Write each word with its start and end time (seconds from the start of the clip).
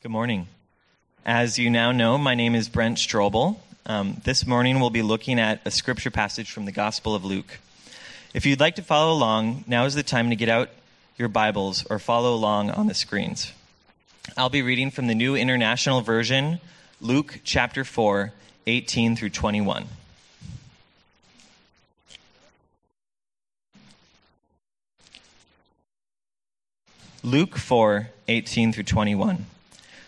Good 0.00 0.12
morning. 0.12 0.46
As 1.26 1.58
you 1.58 1.70
now 1.70 1.90
know, 1.90 2.18
my 2.18 2.36
name 2.36 2.54
is 2.54 2.68
Brent 2.68 2.98
Strobel. 2.98 3.56
Um, 3.84 4.22
this 4.22 4.46
morning 4.46 4.78
we'll 4.78 4.90
be 4.90 5.02
looking 5.02 5.40
at 5.40 5.60
a 5.64 5.72
scripture 5.72 6.12
passage 6.12 6.52
from 6.52 6.66
the 6.66 6.70
Gospel 6.70 7.16
of 7.16 7.24
Luke. 7.24 7.58
If 8.32 8.46
you'd 8.46 8.60
like 8.60 8.76
to 8.76 8.82
follow 8.82 9.12
along, 9.12 9.64
now 9.66 9.86
is 9.86 9.96
the 9.96 10.04
time 10.04 10.30
to 10.30 10.36
get 10.36 10.48
out 10.48 10.70
your 11.16 11.26
Bibles 11.26 11.84
or 11.90 11.98
follow 11.98 12.32
along 12.32 12.70
on 12.70 12.86
the 12.86 12.94
screens. 12.94 13.52
I'll 14.36 14.48
be 14.48 14.62
reading 14.62 14.92
from 14.92 15.08
the 15.08 15.16
New 15.16 15.34
International 15.34 16.00
Version, 16.00 16.60
Luke 17.00 17.40
chapter 17.42 17.82
4, 17.82 18.32
18 18.68 19.16
through 19.16 19.30
21. 19.30 19.86
Luke 27.24 27.56
4, 27.56 28.10
18 28.28 28.72
through 28.72 28.84
21. 28.84 29.46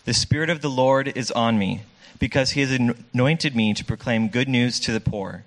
The 0.06 0.14
Spirit 0.14 0.48
of 0.48 0.62
the 0.62 0.70
Lord 0.70 1.12
is 1.14 1.30
on 1.30 1.58
me, 1.58 1.82
because 2.18 2.52
he 2.52 2.62
has 2.62 2.72
anointed 2.72 3.54
me 3.54 3.74
to 3.74 3.84
proclaim 3.84 4.28
good 4.28 4.48
news 4.48 4.80
to 4.80 4.92
the 4.92 5.00
poor. 5.00 5.44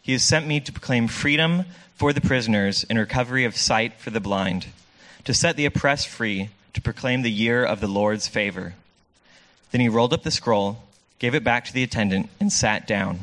He 0.00 0.12
has 0.12 0.22
sent 0.22 0.46
me 0.46 0.60
to 0.60 0.72
proclaim 0.72 1.08
freedom 1.08 1.64
for 1.96 2.12
the 2.12 2.20
prisoners 2.20 2.84
and 2.88 2.98
recovery 2.98 3.44
of 3.44 3.56
sight 3.56 3.94
for 3.94 4.10
the 4.10 4.20
blind, 4.20 4.66
to 5.24 5.34
set 5.34 5.56
the 5.56 5.66
oppressed 5.66 6.06
free, 6.06 6.50
to 6.72 6.80
proclaim 6.80 7.22
the 7.22 7.30
year 7.30 7.64
of 7.64 7.80
the 7.80 7.88
Lord's 7.88 8.28
favor. 8.28 8.74
Then 9.72 9.80
he 9.80 9.88
rolled 9.88 10.12
up 10.12 10.22
the 10.22 10.30
scroll, 10.30 10.78
gave 11.18 11.34
it 11.34 11.42
back 11.42 11.64
to 11.64 11.72
the 11.72 11.82
attendant, 11.82 12.28
and 12.38 12.52
sat 12.52 12.86
down. 12.86 13.18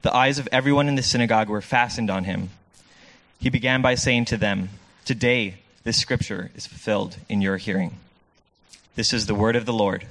The 0.00 0.14
eyes 0.14 0.38
of 0.38 0.48
everyone 0.50 0.88
in 0.88 0.94
the 0.94 1.02
synagogue 1.02 1.48
were 1.48 1.60
fastened 1.60 2.10
on 2.10 2.24
him. 2.24 2.50
He 3.38 3.50
began 3.50 3.82
by 3.82 3.96
saying 3.96 4.26
to 4.26 4.38
them, 4.38 4.70
Today 5.04 5.56
this 5.82 5.98
scripture 5.98 6.50
is 6.54 6.66
fulfilled 6.66 7.18
in 7.28 7.42
your 7.42 7.58
hearing. 7.58 7.98
This 8.96 9.12
is 9.12 9.26
the 9.26 9.34
word 9.34 9.56
of 9.56 9.66
the 9.66 9.72
Lord. 9.72 10.06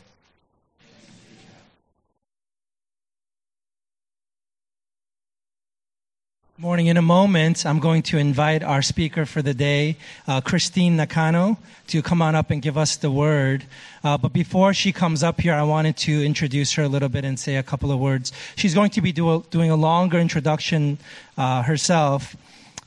Morning. 6.57 6.87
In 6.87 6.97
a 6.97 7.01
moment, 7.01 7.65
I'm 7.65 7.79
going 7.79 8.01
to 8.03 8.17
invite 8.17 8.61
our 8.61 8.81
speaker 8.81 9.25
for 9.25 9.41
the 9.41 9.53
day, 9.53 9.95
uh, 10.27 10.41
Christine 10.41 10.97
Nakano, 10.97 11.57
to 11.87 12.01
come 12.01 12.21
on 12.21 12.35
up 12.35 12.51
and 12.51 12.61
give 12.61 12.77
us 12.77 12.97
the 12.97 13.09
word. 13.09 13.63
Uh, 14.03 14.17
but 14.17 14.33
before 14.33 14.73
she 14.73 14.91
comes 14.91 15.23
up 15.23 15.39
here, 15.39 15.53
I 15.53 15.63
wanted 15.63 15.95
to 15.97 16.21
introduce 16.21 16.73
her 16.73 16.83
a 16.83 16.89
little 16.89 17.09
bit 17.09 17.23
and 17.23 17.39
say 17.39 17.55
a 17.55 17.63
couple 17.63 17.89
of 17.89 17.99
words. 17.99 18.33
She's 18.57 18.73
going 18.73 18.89
to 18.91 19.01
be 19.01 19.13
do, 19.13 19.45
doing 19.49 19.71
a 19.71 19.77
longer 19.77 20.19
introduction 20.19 20.97
uh, 21.37 21.63
herself. 21.63 22.35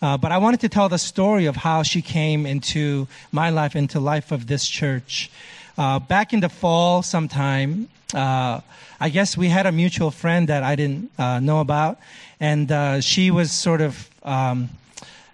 Uh, 0.03 0.19
but 0.19 0.31
I 0.31 0.37
wanted 0.37 0.61
to 0.61 0.69
tell 0.69 0.91
the 0.91 0.99
story 0.99 1.47
of 1.47 1.57
how 1.57 1.83
she 1.83 2.03
came 2.03 2.45
into 2.45 3.09
my 3.33 3.49
life, 3.49 3.75
into 3.75 3.99
life 3.99 4.31
of 4.31 4.47
this 4.47 4.69
church. 4.69 5.31
Uh, 5.79 5.99
back 5.99 6.33
in 6.33 6.41
the 6.41 6.49
fall 6.49 7.03
sometime, 7.03 7.89
uh, 8.15 8.61
I 8.99 9.11
guess 9.11 9.37
we 9.37 9.49
had 9.49 9.67
a 9.67 9.73
mutual 9.73 10.11
friend 10.11 10.49
that 10.49 10.63
I 10.63 10.75
didn't 10.75 11.11
uh, 11.19 11.39
know 11.41 11.61
about, 11.61 11.99
and 12.41 12.73
uh, 12.73 13.01
she 13.01 13.31
was 13.31 13.53
sort 13.53 13.81
of. 13.81 14.09
Um, 14.23 14.71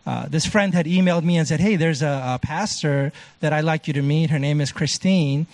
uh, 0.05 0.27
this 0.27 0.45
friend 0.45 0.75
had 0.75 0.87
emailed 0.87 1.23
me 1.23 1.37
and 1.37 1.47
said, 1.47 1.61
"Hey, 1.61 1.77
there's 1.77 2.03
a, 2.03 2.35
a 2.35 2.41
pastor 2.43 3.13
that 3.39 3.53
I'd 3.53 3.65
like 3.65 3.87
you 3.87 3.95
to 3.95 4.03
meet. 4.03 4.31
Her 4.31 4.41
name 4.41 4.61
is 4.61 4.73
Christine." 4.73 5.47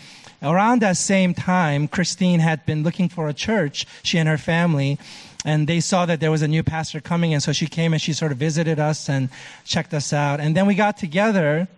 Around 0.42 0.81
that 0.81 0.97
same 0.97 1.34
time, 1.34 1.89
Christine 1.89 2.41
had 2.41 2.64
been 2.64 2.83
looking 2.83 3.11
for 3.11 3.28
a 3.28 3.34
church. 3.34 3.86
She 4.03 4.16
and 4.16 4.28
her 4.28 4.39
family, 4.39 4.98
and 5.44 5.66
they 5.66 5.81
saw 5.81 6.06
that 6.06 6.20
there 6.20 6.31
was 6.31 6.41
a 6.41 6.48
new 6.48 6.62
pastor 6.62 7.00
coming, 7.00 7.34
and 7.34 7.42
so 7.42 7.53
she 7.53 7.66
came 7.66 7.92
and 7.92 8.00
she 8.00 8.14
sort 8.14 8.33
of 8.33 8.39
visited 8.39 8.78
us 8.78 9.11
and 9.11 9.28
checked 9.66 9.92
us 9.92 10.14
out. 10.14 10.41
And 10.41 10.56
then 10.56 10.64
we 10.64 10.75
got 10.75 10.97
together 10.97 11.69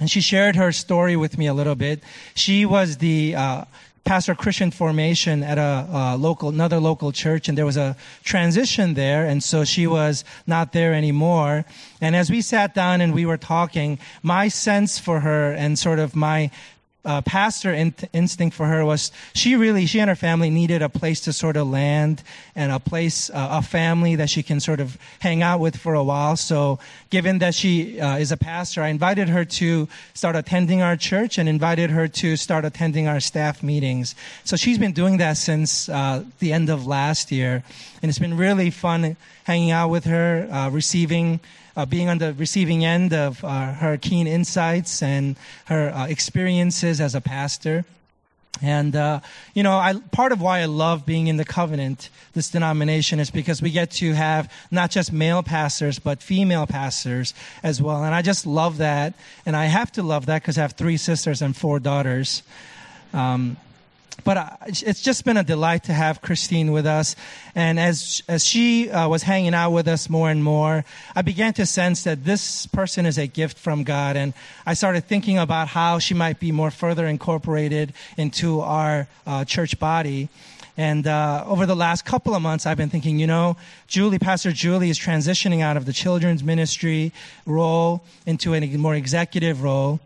and 0.00 0.10
she 0.10 0.20
shared 0.20 0.56
her 0.56 0.72
story 0.72 1.16
with 1.16 1.38
me 1.38 1.46
a 1.46 1.54
little 1.54 1.74
bit. 1.74 2.02
She 2.34 2.66
was 2.66 2.98
the 2.98 3.34
uh, 3.34 3.64
pastor 4.04 4.34
Christian 4.34 4.70
formation 4.70 5.42
at 5.42 5.58
a, 5.58 5.88
a, 5.90 6.16
local, 6.16 6.48
another 6.48 6.78
local 6.78 7.12
church, 7.12 7.48
and 7.48 7.58
there 7.58 7.66
was 7.66 7.76
a 7.76 7.96
transition 8.22 8.94
there, 8.94 9.26
and 9.26 9.42
so 9.42 9.64
she 9.64 9.86
was 9.86 10.24
not 10.46 10.72
there 10.72 10.94
anymore. 10.94 11.64
And 12.00 12.14
as 12.14 12.30
we 12.30 12.40
sat 12.40 12.74
down 12.74 13.00
and 13.00 13.12
we 13.12 13.26
were 13.26 13.36
talking, 13.36 13.98
my 14.22 14.48
sense 14.48 14.98
for 14.98 15.20
her 15.20 15.52
and 15.52 15.78
sort 15.78 15.98
of 15.98 16.14
my 16.14 16.50
uh, 17.06 17.22
pastor 17.22 17.72
in- 17.72 17.94
instinct 18.12 18.54
for 18.54 18.66
her 18.66 18.84
was 18.84 19.12
she 19.32 19.56
really 19.56 19.86
she 19.86 20.00
and 20.00 20.10
her 20.10 20.16
family 20.16 20.50
needed 20.50 20.82
a 20.82 20.88
place 20.88 21.20
to 21.22 21.32
sort 21.32 21.56
of 21.56 21.68
land 21.68 22.22
and 22.54 22.72
a 22.72 22.80
place 22.80 23.30
uh, 23.30 23.48
a 23.52 23.62
family 23.62 24.16
that 24.16 24.28
she 24.28 24.42
can 24.42 24.60
sort 24.60 24.80
of 24.80 24.98
hang 25.20 25.42
out 25.42 25.60
with 25.60 25.76
for 25.76 25.94
a 25.94 26.02
while. 26.02 26.36
So 26.36 26.78
given 27.08 27.38
that 27.38 27.54
she 27.54 28.00
uh, 28.00 28.18
is 28.18 28.32
a 28.32 28.36
pastor 28.36 28.82
i 28.82 28.88
invited 28.88 29.28
her 29.28 29.44
to 29.44 29.88
start 30.14 30.36
attending 30.36 30.82
our 30.82 30.96
church 30.96 31.38
and 31.38 31.48
invited 31.48 31.90
her 31.90 32.08
to 32.08 32.36
start 32.36 32.64
attending 32.64 33.06
our 33.06 33.20
staff 33.20 33.62
meetings. 33.62 34.14
So 34.44 34.56
she's 34.56 34.78
been 34.78 34.92
doing 34.92 35.18
that 35.18 35.36
since 35.36 35.88
uh, 35.88 36.24
the 36.40 36.52
end 36.52 36.68
of 36.68 36.86
last 36.86 37.30
year. 37.30 37.62
And 38.02 38.08
it's 38.08 38.18
been 38.18 38.36
really 38.36 38.70
fun 38.70 39.16
hanging 39.44 39.70
out 39.70 39.90
with 39.90 40.04
her 40.04 40.48
uh, 40.50 40.70
receiving 40.70 41.40
uh, 41.76 41.86
being 41.86 42.08
on 42.08 42.18
the 42.18 42.32
receiving 42.34 42.84
end 42.84 43.12
of 43.12 43.44
uh, 43.44 43.72
her 43.74 43.96
keen 43.96 44.26
insights 44.26 45.02
and 45.02 45.36
her 45.66 45.90
uh, 45.90 46.06
experiences 46.06 47.00
as 47.00 47.14
a 47.14 47.20
pastor. 47.20 47.84
And, 48.62 48.96
uh, 48.96 49.20
you 49.54 49.62
know, 49.62 49.76
I, 49.76 49.94
part 50.12 50.32
of 50.32 50.40
why 50.40 50.60
I 50.60 50.64
love 50.64 51.04
being 51.04 51.26
in 51.26 51.36
the 51.36 51.44
covenant, 51.44 52.08
this 52.32 52.48
denomination, 52.48 53.20
is 53.20 53.30
because 53.30 53.60
we 53.60 53.70
get 53.70 53.90
to 53.92 54.14
have 54.14 54.50
not 54.70 54.90
just 54.90 55.12
male 55.12 55.42
pastors, 55.42 55.98
but 55.98 56.22
female 56.22 56.66
pastors 56.66 57.34
as 57.62 57.82
well. 57.82 58.02
And 58.02 58.14
I 58.14 58.22
just 58.22 58.46
love 58.46 58.78
that. 58.78 59.12
And 59.44 59.54
I 59.54 59.66
have 59.66 59.92
to 59.92 60.02
love 60.02 60.26
that 60.26 60.40
because 60.40 60.56
I 60.56 60.62
have 60.62 60.72
three 60.72 60.96
sisters 60.96 61.42
and 61.42 61.54
four 61.54 61.78
daughters. 61.78 62.42
Um, 63.12 63.58
but 64.24 64.36
uh, 64.36 64.50
it's 64.66 65.02
just 65.02 65.24
been 65.24 65.36
a 65.36 65.44
delight 65.44 65.84
to 65.84 65.92
have 65.92 66.20
Christine 66.20 66.72
with 66.72 66.86
us. 66.86 67.16
And 67.54 67.78
as, 67.78 68.22
as 68.28 68.44
she 68.44 68.90
uh, 68.90 69.08
was 69.08 69.22
hanging 69.22 69.54
out 69.54 69.70
with 69.70 69.88
us 69.88 70.10
more 70.10 70.30
and 70.30 70.42
more, 70.42 70.84
I 71.14 71.22
began 71.22 71.52
to 71.54 71.66
sense 71.66 72.04
that 72.04 72.24
this 72.24 72.66
person 72.66 73.06
is 73.06 73.18
a 73.18 73.26
gift 73.26 73.58
from 73.58 73.84
God. 73.84 74.16
And 74.16 74.34
I 74.64 74.74
started 74.74 75.04
thinking 75.04 75.38
about 75.38 75.68
how 75.68 75.98
she 75.98 76.14
might 76.14 76.40
be 76.40 76.52
more 76.52 76.70
further 76.70 77.06
incorporated 77.06 77.92
into 78.16 78.60
our 78.60 79.08
uh, 79.26 79.44
church 79.44 79.78
body. 79.78 80.28
And 80.76 81.06
uh, 81.06 81.44
over 81.46 81.64
the 81.64 81.76
last 81.76 82.04
couple 82.04 82.34
of 82.34 82.42
months, 82.42 82.66
I've 82.66 82.76
been 82.76 82.90
thinking, 82.90 83.18
you 83.18 83.26
know, 83.26 83.56
Julie, 83.86 84.18
Pastor 84.18 84.52
Julie 84.52 84.90
is 84.90 84.98
transitioning 84.98 85.62
out 85.62 85.76
of 85.76 85.86
the 85.86 85.92
children's 85.92 86.44
ministry 86.44 87.12
role 87.46 88.04
into 88.26 88.54
a 88.54 88.60
more 88.76 88.94
executive 88.94 89.62
role. 89.62 90.00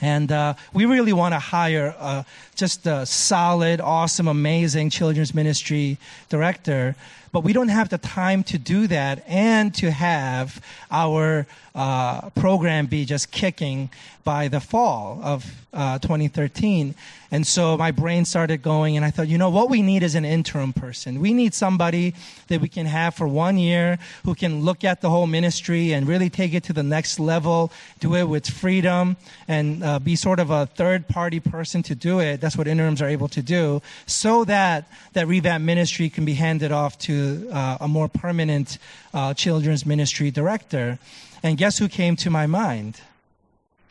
And 0.00 0.30
uh, 0.30 0.54
we 0.72 0.84
really 0.84 1.12
want 1.12 1.32
to 1.34 1.38
hire 1.38 1.94
uh, 1.98 2.22
just 2.54 2.86
a 2.86 3.06
solid, 3.06 3.80
awesome, 3.80 4.28
amazing 4.28 4.90
children's 4.90 5.34
ministry 5.34 5.98
director. 6.28 6.96
But 7.36 7.44
we 7.44 7.52
don't 7.52 7.68
have 7.68 7.90
the 7.90 7.98
time 7.98 8.44
to 8.44 8.56
do 8.56 8.86
that 8.86 9.22
and 9.28 9.74
to 9.74 9.90
have 9.90 10.58
our 10.90 11.46
uh, 11.74 12.30
program 12.30 12.86
be 12.86 13.04
just 13.04 13.30
kicking 13.30 13.90
by 14.24 14.48
the 14.48 14.60
fall 14.60 15.20
of 15.22 15.44
uh, 15.74 15.98
2013. 15.98 16.94
And 17.30 17.46
so 17.46 17.76
my 17.76 17.90
brain 17.90 18.24
started 18.24 18.62
going, 18.62 18.96
and 18.96 19.04
I 19.04 19.10
thought, 19.10 19.28
you 19.28 19.36
know, 19.36 19.50
what 19.50 19.68
we 19.68 19.82
need 19.82 20.02
is 20.02 20.14
an 20.14 20.24
interim 20.24 20.72
person. 20.72 21.20
We 21.20 21.34
need 21.34 21.52
somebody 21.52 22.14
that 22.48 22.60
we 22.60 22.68
can 22.68 22.86
have 22.86 23.14
for 23.14 23.28
one 23.28 23.58
year 23.58 23.98
who 24.24 24.34
can 24.34 24.62
look 24.62 24.84
at 24.84 25.00
the 25.00 25.10
whole 25.10 25.26
ministry 25.26 25.92
and 25.92 26.08
really 26.08 26.30
take 26.30 26.54
it 26.54 26.64
to 26.64 26.72
the 26.72 26.82
next 26.82 27.20
level, 27.20 27.70
do 28.00 28.14
it 28.14 28.24
with 28.24 28.48
freedom, 28.48 29.16
and 29.48 29.84
uh, 29.84 29.98
be 29.98 30.16
sort 30.16 30.40
of 30.40 30.50
a 30.50 30.66
third 30.66 31.08
party 31.08 31.40
person 31.40 31.82
to 31.82 31.94
do 31.94 32.20
it. 32.20 32.40
That's 32.40 32.56
what 32.56 32.68
interims 32.68 33.02
are 33.02 33.08
able 33.08 33.28
to 33.28 33.42
do, 33.42 33.82
so 34.06 34.44
that 34.44 34.88
that 35.12 35.26
revamp 35.26 35.64
ministry 35.64 36.08
can 36.08 36.24
be 36.24 36.34
handed 36.34 36.72
off 36.72 36.98
to 37.00 37.25
uh, 37.52 37.78
a 37.80 37.88
more 37.88 38.08
permanent 38.08 38.78
uh, 39.12 39.34
children's 39.34 39.84
ministry 39.84 40.30
director. 40.30 40.98
And 41.42 41.58
guess 41.58 41.78
who 41.78 41.88
came 41.88 42.16
to 42.16 42.30
my 42.30 42.46
mind? 42.46 43.00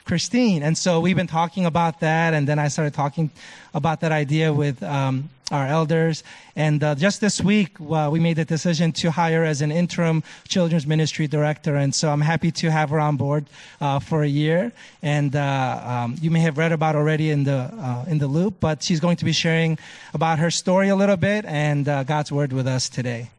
Christine. 0.06 0.62
And 0.62 0.78
so 0.78 1.00
we've 1.00 1.16
been 1.16 1.28
talking 1.28 1.66
about 1.66 2.00
that, 2.02 2.34
and 2.34 2.48
then 2.48 2.60
I 2.60 2.68
started 2.68 2.94
talking 2.94 3.32
about 3.74 4.02
that 4.02 4.12
idea 4.12 4.54
with 4.54 4.82
um, 4.84 5.30
our 5.52 5.66
elders. 5.66 6.24
And 6.56 6.84
uh, 6.84 6.94
just 6.96 7.22
this 7.22 7.42
week, 7.42 7.78
uh, 7.82 8.10
we 8.12 8.20
made 8.20 8.36
the 8.38 8.46
decision 8.46 8.92
to 8.94 9.12
hire 9.12 9.44
as 9.44 9.62
an 9.62 9.72
interim 9.72 10.24
children's 10.48 10.86
ministry 10.86 11.28
director. 11.28 11.76
And 11.76 11.94
so 11.94 12.12
I'm 12.12 12.22
happy 12.22 12.52
to 12.52 12.72
have 12.72 12.92
her 12.92 13.00
on 13.00 13.18
board 13.18 13.46
uh, 13.82 14.00
for 14.00 14.22
a 14.24 14.28
year. 14.28 14.72
And 15.02 15.36
uh, 15.36 15.82
um, 15.84 16.16
you 16.22 16.30
may 16.30 16.42
have 16.42 16.58
read 16.58 16.72
about 16.72 16.96
already 16.96 17.32
in 17.32 17.44
the 17.44 17.72
uh, 17.74 18.06
in 18.08 18.20
the 18.20 18.28
loop, 18.28 18.60
but 18.60 18.84
she's 18.84 19.00
going 19.00 19.18
to 19.18 19.26
be 19.26 19.34
sharing 19.34 19.78
about 20.14 20.40
her 20.40 20.52
story 20.52 20.90
a 20.90 20.96
little 20.96 21.18
bit 21.18 21.46
and 21.46 21.88
uh, 21.88 22.04
God's 22.04 22.32
word 22.32 22.54
with 22.54 22.68
us 22.68 22.90
today. 22.90 23.30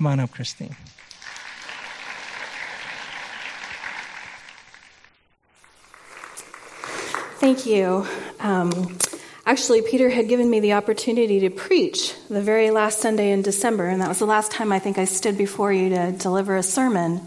Come 0.00 0.06
on 0.06 0.20
up, 0.20 0.32
Christine. 0.32 0.74
Thank 7.38 7.66
you. 7.66 8.06
Um, 8.38 8.96
actually, 9.44 9.82
Peter 9.82 10.08
had 10.08 10.26
given 10.26 10.48
me 10.48 10.60
the 10.60 10.72
opportunity 10.72 11.40
to 11.40 11.50
preach 11.50 12.14
the 12.30 12.40
very 12.40 12.70
last 12.70 13.00
Sunday 13.00 13.30
in 13.30 13.42
December, 13.42 13.88
and 13.88 14.00
that 14.00 14.08
was 14.08 14.20
the 14.20 14.24
last 14.24 14.50
time 14.50 14.72
I 14.72 14.78
think 14.78 14.96
I 14.96 15.04
stood 15.04 15.36
before 15.36 15.70
you 15.70 15.90
to 15.90 16.12
deliver 16.12 16.56
a 16.56 16.62
sermon. 16.62 17.20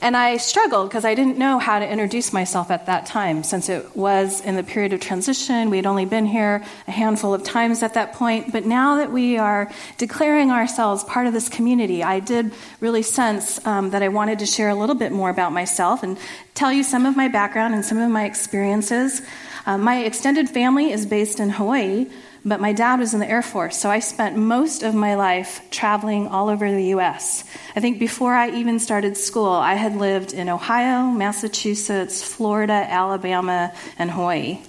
And 0.00 0.16
I 0.16 0.36
struggled 0.36 0.88
because 0.88 1.04
I 1.04 1.16
didn't 1.16 1.38
know 1.38 1.58
how 1.58 1.80
to 1.80 1.88
introduce 1.88 2.32
myself 2.32 2.70
at 2.70 2.86
that 2.86 3.06
time, 3.06 3.42
since 3.42 3.68
it 3.68 3.96
was 3.96 4.40
in 4.40 4.54
the 4.54 4.62
period 4.62 4.92
of 4.92 5.00
transition. 5.00 5.70
We 5.70 5.76
had 5.76 5.86
only 5.86 6.04
been 6.04 6.24
here 6.24 6.62
a 6.86 6.90
handful 6.92 7.34
of 7.34 7.42
times 7.42 7.82
at 7.82 7.94
that 7.94 8.12
point. 8.12 8.52
But 8.52 8.64
now 8.64 8.96
that 8.96 9.10
we 9.10 9.38
are 9.38 9.68
declaring 9.96 10.52
ourselves 10.52 11.02
part 11.02 11.26
of 11.26 11.32
this 11.32 11.48
community, 11.48 12.04
I 12.04 12.20
did 12.20 12.52
really 12.78 13.02
sense 13.02 13.64
um, 13.66 13.90
that 13.90 14.04
I 14.04 14.08
wanted 14.08 14.38
to 14.38 14.46
share 14.46 14.68
a 14.68 14.74
little 14.76 14.94
bit 14.94 15.10
more 15.10 15.30
about 15.30 15.52
myself 15.52 16.04
and 16.04 16.16
tell 16.54 16.72
you 16.72 16.84
some 16.84 17.04
of 17.04 17.16
my 17.16 17.26
background 17.26 17.74
and 17.74 17.84
some 17.84 17.98
of 17.98 18.08
my 18.08 18.24
experiences. 18.24 19.20
Uh, 19.66 19.78
my 19.78 20.04
extended 20.04 20.48
family 20.48 20.92
is 20.92 21.06
based 21.06 21.40
in 21.40 21.50
Hawaii. 21.50 22.06
But 22.44 22.60
my 22.60 22.72
dad 22.72 23.00
was 23.00 23.14
in 23.14 23.20
the 23.20 23.28
Air 23.28 23.42
Force, 23.42 23.76
so 23.76 23.90
I 23.90 23.98
spent 23.98 24.36
most 24.36 24.82
of 24.82 24.94
my 24.94 25.16
life 25.16 25.60
traveling 25.70 26.28
all 26.28 26.48
over 26.48 26.70
the 26.70 26.84
U.S. 26.86 27.44
I 27.74 27.80
think 27.80 27.98
before 27.98 28.32
I 28.32 28.50
even 28.50 28.78
started 28.78 29.16
school, 29.16 29.50
I 29.50 29.74
had 29.74 29.96
lived 29.96 30.32
in 30.32 30.48
Ohio, 30.48 31.10
Massachusetts, 31.10 32.22
Florida, 32.22 32.72
Alabama, 32.72 33.72
and 33.98 34.10
Hawaii. 34.10 34.60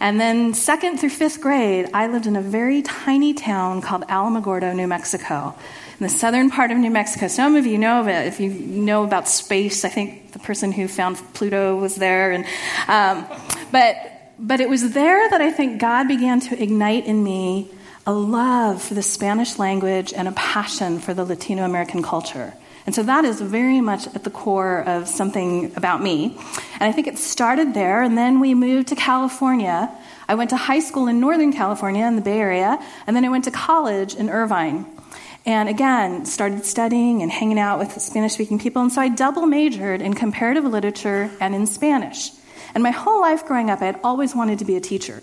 And 0.00 0.20
then, 0.20 0.52
second 0.54 0.98
through 0.98 1.10
fifth 1.10 1.40
grade, 1.40 1.88
I 1.94 2.08
lived 2.08 2.26
in 2.26 2.34
a 2.34 2.40
very 2.40 2.82
tiny 2.82 3.34
town 3.34 3.82
called 3.82 4.02
Alamogordo, 4.08 4.74
New 4.74 4.88
Mexico, 4.88 5.54
in 6.00 6.02
the 6.04 6.08
southern 6.08 6.50
part 6.50 6.72
of 6.72 6.78
New 6.78 6.90
Mexico. 6.90 7.28
Some 7.28 7.54
of 7.54 7.66
you 7.66 7.78
know 7.78 8.00
of 8.00 8.08
it. 8.08 8.26
If 8.26 8.40
you 8.40 8.50
know 8.50 9.04
about 9.04 9.28
space, 9.28 9.84
I 9.84 9.90
think 9.90 10.32
the 10.32 10.40
person 10.40 10.72
who 10.72 10.88
found 10.88 11.18
Pluto 11.34 11.76
was 11.76 11.94
there. 11.94 12.32
And, 12.32 12.44
um, 12.88 13.24
but 13.70 14.11
but 14.42 14.60
it 14.60 14.68
was 14.68 14.92
there 14.92 15.30
that 15.30 15.40
I 15.40 15.52
think 15.52 15.80
God 15.80 16.08
began 16.08 16.40
to 16.40 16.60
ignite 16.60 17.06
in 17.06 17.22
me 17.22 17.70
a 18.04 18.12
love 18.12 18.82
for 18.82 18.94
the 18.94 19.02
Spanish 19.02 19.56
language 19.56 20.12
and 20.12 20.26
a 20.26 20.32
passion 20.32 20.98
for 20.98 21.14
the 21.14 21.24
Latino 21.24 21.64
American 21.64 22.02
culture. 22.02 22.52
And 22.84 22.92
so 22.92 23.04
that 23.04 23.24
is 23.24 23.40
very 23.40 23.80
much 23.80 24.08
at 24.08 24.24
the 24.24 24.30
core 24.30 24.80
of 24.80 25.06
something 25.06 25.72
about 25.76 26.02
me. 26.02 26.36
And 26.74 26.82
I 26.82 26.90
think 26.90 27.06
it 27.06 27.16
started 27.18 27.72
there, 27.72 28.02
and 28.02 28.18
then 28.18 28.40
we 28.40 28.54
moved 28.54 28.88
to 28.88 28.96
California. 28.96 29.88
I 30.28 30.34
went 30.34 30.50
to 30.50 30.56
high 30.56 30.80
school 30.80 31.06
in 31.06 31.20
Northern 31.20 31.52
California 31.52 32.04
in 32.04 32.16
the 32.16 32.22
Bay 32.22 32.40
Area, 32.40 32.84
and 33.06 33.14
then 33.14 33.24
I 33.24 33.28
went 33.28 33.44
to 33.44 33.52
college 33.52 34.16
in 34.16 34.28
Irvine. 34.28 34.84
And 35.46 35.68
again, 35.68 36.26
started 36.26 36.64
studying 36.64 37.22
and 37.22 37.30
hanging 37.30 37.60
out 37.60 37.78
with 37.78 37.92
Spanish 38.02 38.32
speaking 38.32 38.58
people. 38.58 38.82
And 38.82 38.92
so 38.92 39.00
I 39.00 39.08
double 39.08 39.46
majored 39.46 40.02
in 40.02 40.14
comparative 40.14 40.64
literature 40.64 41.30
and 41.40 41.54
in 41.54 41.68
Spanish. 41.68 42.32
And 42.74 42.82
my 42.82 42.90
whole 42.90 43.20
life 43.20 43.46
growing 43.46 43.70
up, 43.70 43.82
I 43.82 43.86
had 43.86 44.00
always 44.02 44.34
wanted 44.34 44.58
to 44.60 44.64
be 44.64 44.76
a 44.76 44.80
teacher. 44.80 45.22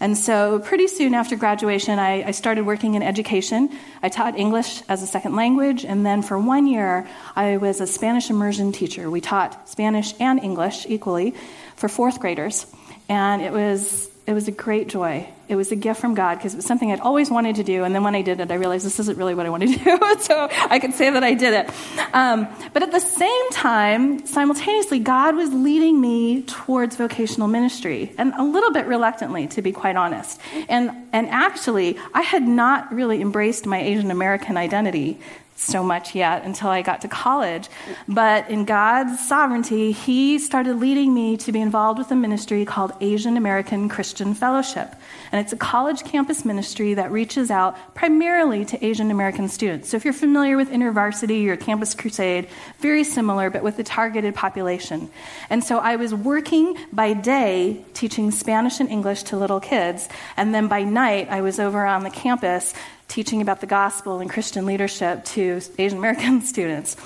And 0.00 0.16
so, 0.16 0.58
pretty 0.60 0.88
soon 0.88 1.14
after 1.14 1.36
graduation, 1.36 1.98
I, 1.98 2.28
I, 2.28 2.30
started 2.30 2.64
working 2.64 2.94
in 2.94 3.02
education. 3.02 3.68
I 4.02 4.08
taught 4.08 4.36
English 4.36 4.82
as 4.88 5.02
a 5.02 5.06
second 5.06 5.36
language, 5.36 5.84
and 5.84 6.04
then 6.04 6.22
for 6.22 6.38
one 6.38 6.66
year, 6.66 7.06
I 7.36 7.58
was 7.58 7.80
a 7.80 7.86
Spanish 7.86 8.30
immersion 8.30 8.72
teacher. 8.72 9.10
We 9.10 9.20
taught 9.20 9.68
Spanish 9.68 10.14
and 10.18 10.42
English 10.42 10.86
equally 10.88 11.34
for 11.76 11.88
fourth 11.88 12.18
graders, 12.18 12.66
and 13.10 13.42
it 13.42 13.52
was 13.52 14.08
it 14.30 14.34
was 14.34 14.46
a 14.46 14.52
great 14.52 14.88
joy. 14.88 15.28
It 15.48 15.56
was 15.56 15.72
a 15.72 15.76
gift 15.76 16.00
from 16.00 16.14
God 16.14 16.36
because 16.36 16.54
it 16.54 16.58
was 16.58 16.64
something 16.64 16.92
I'd 16.92 17.00
always 17.00 17.28
wanted 17.32 17.56
to 17.56 17.64
do. 17.64 17.82
And 17.82 17.92
then 17.92 18.04
when 18.04 18.14
I 18.14 18.22
did 18.22 18.38
it, 18.38 18.52
I 18.52 18.54
realized 18.54 18.86
this 18.86 19.00
isn't 19.00 19.18
really 19.18 19.34
what 19.34 19.44
I 19.44 19.50
want 19.50 19.64
to 19.64 19.68
do. 19.76 19.98
so 20.20 20.48
I 20.52 20.78
could 20.78 20.94
say 20.94 21.10
that 21.10 21.24
I 21.24 21.34
did 21.34 21.52
it. 21.52 21.70
Um, 22.14 22.46
but 22.72 22.84
at 22.84 22.92
the 22.92 23.00
same 23.00 23.50
time, 23.50 24.24
simultaneously, 24.26 25.00
God 25.00 25.34
was 25.34 25.52
leading 25.52 26.00
me 26.00 26.42
towards 26.42 26.94
vocational 26.94 27.48
ministry, 27.48 28.14
and 28.18 28.32
a 28.34 28.44
little 28.44 28.70
bit 28.70 28.86
reluctantly, 28.86 29.48
to 29.48 29.62
be 29.62 29.72
quite 29.72 29.96
honest. 29.96 30.40
And, 30.68 30.92
and 31.12 31.28
actually, 31.28 31.98
I 32.14 32.22
had 32.22 32.44
not 32.44 32.94
really 32.94 33.20
embraced 33.20 33.66
my 33.66 33.80
Asian 33.80 34.12
American 34.12 34.56
identity 34.56 35.18
so 35.60 35.82
much 35.82 36.14
yet 36.14 36.44
until 36.44 36.68
I 36.68 36.82
got 36.82 37.02
to 37.02 37.08
college. 37.08 37.68
But 38.08 38.48
in 38.50 38.64
God's 38.64 39.26
sovereignty, 39.26 39.92
He 39.92 40.38
started 40.38 40.76
leading 40.76 41.12
me 41.12 41.36
to 41.38 41.52
be 41.52 41.60
involved 41.60 41.98
with 41.98 42.10
a 42.10 42.16
ministry 42.16 42.64
called 42.64 42.92
Asian 43.00 43.36
American 43.36 43.88
Christian 43.88 44.32
Fellowship. 44.34 44.94
And 45.32 45.40
it's 45.40 45.52
a 45.52 45.56
college 45.56 46.02
campus 46.04 46.44
ministry 46.44 46.94
that 46.94 47.12
reaches 47.12 47.50
out 47.50 47.76
primarily 47.94 48.64
to 48.64 48.84
Asian 48.84 49.10
American 49.10 49.48
students. 49.48 49.90
So 49.90 49.96
if 49.96 50.04
you're 50.04 50.14
familiar 50.14 50.56
with 50.56 50.70
InterVarsity 50.70 51.46
or 51.48 51.56
Campus 51.56 51.94
Crusade, 51.94 52.48
very 52.78 53.04
similar, 53.04 53.50
but 53.50 53.62
with 53.62 53.78
a 53.78 53.84
targeted 53.84 54.34
population. 54.34 55.10
And 55.50 55.62
so 55.62 55.78
I 55.78 55.96
was 55.96 56.14
working 56.14 56.76
by 56.92 57.12
day 57.12 57.84
teaching 57.94 58.30
Spanish 58.30 58.80
and 58.80 58.88
English 58.88 59.24
to 59.24 59.36
little 59.36 59.60
kids, 59.60 60.08
and 60.36 60.54
then 60.54 60.68
by 60.68 60.82
night 60.84 61.28
I 61.28 61.42
was 61.42 61.60
over 61.60 61.84
on 61.84 62.02
the 62.02 62.10
campus 62.10 62.74
teaching 63.10 63.42
about 63.42 63.60
the 63.60 63.66
gospel 63.66 64.20
and 64.20 64.30
Christian 64.30 64.64
leadership 64.64 65.24
to 65.26 65.60
Asian 65.78 65.98
American 65.98 66.40
students. 66.52 66.96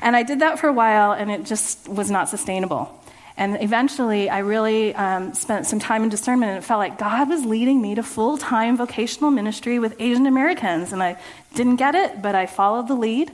And 0.00 0.14
I 0.14 0.22
did 0.22 0.40
that 0.40 0.60
for 0.60 0.68
a 0.68 0.72
while, 0.72 1.12
and 1.12 1.30
it 1.30 1.44
just 1.44 1.88
was 1.88 2.10
not 2.10 2.28
sustainable. 2.28 2.92
And 3.38 3.60
eventually, 3.60 4.30
I 4.30 4.38
really 4.38 4.94
um, 4.94 5.34
spent 5.34 5.66
some 5.66 5.78
time 5.78 6.02
in 6.02 6.08
discernment, 6.08 6.50
and 6.50 6.58
it 6.58 6.66
felt 6.66 6.78
like 6.78 6.98
God 6.98 7.28
was 7.28 7.44
leading 7.44 7.82
me 7.82 7.94
to 7.96 8.02
full 8.02 8.38
time 8.38 8.76
vocational 8.76 9.30
ministry 9.30 9.78
with 9.78 9.94
Asian 9.98 10.26
Americans. 10.26 10.92
And 10.92 11.02
I 11.02 11.18
didn't 11.54 11.76
get 11.76 11.94
it, 11.94 12.22
but 12.22 12.34
I 12.34 12.46
followed 12.46 12.88
the 12.88 12.94
lead. 12.94 13.32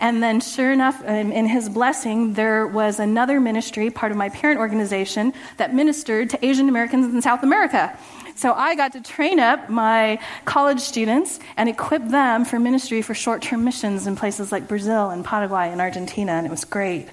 And 0.00 0.22
then, 0.22 0.40
sure 0.40 0.72
enough, 0.72 1.02
in 1.04 1.46
his 1.46 1.68
blessing, 1.68 2.34
there 2.34 2.66
was 2.66 2.98
another 2.98 3.40
ministry, 3.40 3.90
part 3.90 4.10
of 4.10 4.18
my 4.18 4.28
parent 4.28 4.58
organization, 4.58 5.32
that 5.56 5.72
ministered 5.72 6.30
to 6.30 6.44
Asian 6.44 6.68
Americans 6.68 7.14
in 7.14 7.22
South 7.22 7.44
America. 7.44 7.96
So 8.36 8.52
I 8.52 8.74
got 8.74 8.92
to 8.92 9.00
train 9.00 9.38
up 9.38 9.70
my 9.70 10.18
college 10.44 10.80
students 10.80 11.38
and 11.56 11.68
equip 11.68 12.08
them 12.08 12.44
for 12.44 12.58
ministry 12.58 13.00
for 13.00 13.14
short 13.14 13.42
term 13.42 13.64
missions 13.64 14.06
in 14.06 14.16
places 14.16 14.50
like 14.50 14.66
Brazil 14.66 15.10
and 15.10 15.24
Paraguay 15.24 15.70
and 15.70 15.80
Argentina, 15.80 16.32
and 16.32 16.46
it 16.46 16.50
was 16.50 16.64
great. 16.64 17.08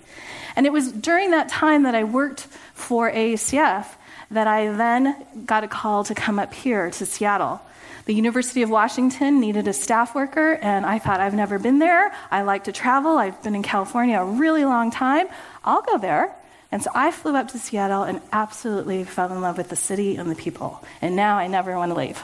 And 0.55 0.65
it 0.65 0.73
was 0.73 0.91
during 0.91 1.31
that 1.31 1.47
time 1.49 1.83
that 1.83 1.95
I 1.95 2.03
worked 2.03 2.47
for 2.73 3.09
AACF 3.11 3.85
that 4.31 4.47
I 4.47 4.71
then 4.73 5.25
got 5.45 5.63
a 5.63 5.67
call 5.67 6.03
to 6.05 6.15
come 6.15 6.39
up 6.39 6.53
here 6.53 6.89
to 6.89 7.05
Seattle. 7.05 7.61
The 8.05 8.15
University 8.15 8.63
of 8.63 8.69
Washington 8.69 9.39
needed 9.39 9.67
a 9.67 9.73
staff 9.73 10.15
worker, 10.15 10.53
and 10.53 10.85
I 10.85 10.97
thought, 10.97 11.19
I've 11.19 11.35
never 11.35 11.59
been 11.59 11.79
there. 11.79 12.11
I 12.31 12.41
like 12.41 12.63
to 12.63 12.71
travel. 12.71 13.17
I've 13.17 13.41
been 13.43 13.53
in 13.53 13.61
California 13.61 14.19
a 14.19 14.25
really 14.25 14.65
long 14.65 14.89
time. 14.89 15.27
I'll 15.63 15.83
go 15.83 15.97
there. 15.97 16.35
And 16.71 16.81
so 16.81 16.89
I 16.95 17.11
flew 17.11 17.35
up 17.35 17.49
to 17.49 17.59
Seattle 17.59 18.03
and 18.03 18.21
absolutely 18.31 19.03
fell 19.03 19.31
in 19.31 19.41
love 19.41 19.57
with 19.57 19.69
the 19.69 19.75
city 19.75 20.15
and 20.15 20.31
the 20.31 20.35
people. 20.35 20.83
And 21.01 21.15
now 21.15 21.37
I 21.37 21.47
never 21.47 21.75
want 21.75 21.91
to 21.91 21.97
leave. 21.97 22.23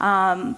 Um, 0.00 0.56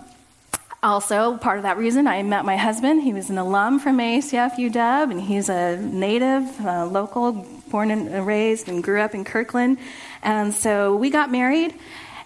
also, 0.81 1.37
part 1.38 1.56
of 1.56 1.65
that 1.65 1.76
reason, 1.76 2.06
I 2.06 2.23
met 2.23 2.44
my 2.44 2.56
husband. 2.56 3.03
He 3.03 3.12
was 3.12 3.31
an 3.31 3.38
alum 3.38 3.81
from 3.81 3.99
AACF 3.99 4.56
UW, 4.56 5.11
and 5.11 5.20
he's 5.20 5.49
a 5.49 5.76
native, 5.76 6.65
uh, 6.65 6.87
local, 6.87 7.32
born 7.69 7.91
and 7.91 8.25
raised, 8.25 8.69
and 8.69 8.82
grew 8.82 9.00
up 9.00 9.12
in 9.12 9.25
Kirkland. 9.25 9.79
And 10.23 10.55
so 10.55 10.94
we 10.94 11.11
got 11.11 11.32
married, 11.32 11.75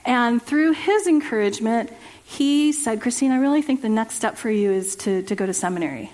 and 0.04 0.42
through 0.42 0.72
his 0.72 1.06
encouragement, 1.06 1.90
he 2.24 2.72
said, 2.72 3.00
Christine, 3.00 3.32
I 3.32 3.38
really 3.38 3.62
think 3.62 3.80
the 3.80 3.88
next 3.88 4.16
step 4.16 4.36
for 4.36 4.50
you 4.50 4.70
is 4.70 4.96
to, 4.96 5.22
to 5.22 5.34
go 5.34 5.46
to 5.46 5.54
seminary. 5.54 6.12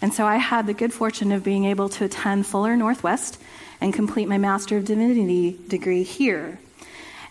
And 0.00 0.14
so 0.14 0.26
I 0.26 0.36
had 0.36 0.66
the 0.66 0.74
good 0.74 0.92
fortune 0.92 1.32
of 1.32 1.42
being 1.42 1.64
able 1.64 1.88
to 1.90 2.04
attend 2.04 2.46
Fuller 2.46 2.76
Northwest 2.76 3.38
and 3.80 3.94
complete 3.94 4.28
my 4.28 4.38
Master 4.38 4.76
of 4.76 4.84
Divinity 4.84 5.58
degree 5.68 6.02
here. 6.02 6.58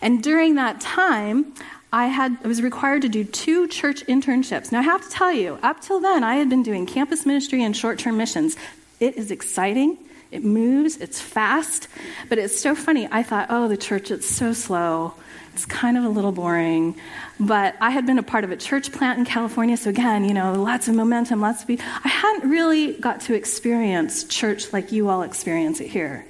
And 0.02 0.22
during 0.22 0.54
that 0.54 0.80
time, 0.80 1.52
I 1.92 2.06
had 2.06 2.38
I 2.44 2.48
was 2.48 2.62
required 2.62 3.02
to 3.02 3.08
do 3.08 3.24
two 3.24 3.68
church 3.68 4.04
internships. 4.06 4.70
Now 4.72 4.78
I 4.80 4.82
have 4.82 5.02
to 5.02 5.10
tell 5.10 5.32
you, 5.32 5.58
up 5.62 5.80
till 5.80 6.00
then 6.00 6.22
I 6.24 6.36
had 6.36 6.48
been 6.48 6.62
doing 6.62 6.86
campus 6.86 7.26
ministry 7.26 7.62
and 7.62 7.76
short-term 7.76 8.16
missions. 8.16 8.56
It 9.00 9.16
is 9.16 9.30
exciting. 9.30 9.98
It 10.30 10.44
moves, 10.44 10.96
it's 10.98 11.20
fast, 11.20 11.88
but 12.28 12.38
it's 12.38 12.58
so 12.58 12.76
funny. 12.76 13.08
I 13.10 13.24
thought, 13.24 13.48
"Oh, 13.50 13.66
the 13.66 13.76
church 13.76 14.12
it's 14.12 14.28
so 14.28 14.52
slow. 14.52 15.14
It's 15.52 15.66
kind 15.66 15.98
of 15.98 16.04
a 16.04 16.08
little 16.08 16.30
boring." 16.30 16.94
But 17.40 17.74
I 17.80 17.90
had 17.90 18.06
been 18.06 18.18
a 18.18 18.22
part 18.22 18.44
of 18.44 18.52
a 18.52 18.56
church 18.56 18.92
plant 18.92 19.18
in 19.18 19.24
California, 19.24 19.76
so 19.76 19.90
again, 19.90 20.24
you 20.24 20.32
know, 20.32 20.52
lots 20.52 20.86
of 20.86 20.94
momentum, 20.94 21.40
lots 21.40 21.64
of. 21.64 21.70
I 21.70 22.08
hadn't 22.08 22.48
really 22.48 22.92
got 22.92 23.22
to 23.22 23.34
experience 23.34 24.22
church 24.24 24.72
like 24.72 24.92
you 24.92 25.08
all 25.08 25.22
experience 25.22 25.80
it 25.80 25.88
here. 25.88 26.24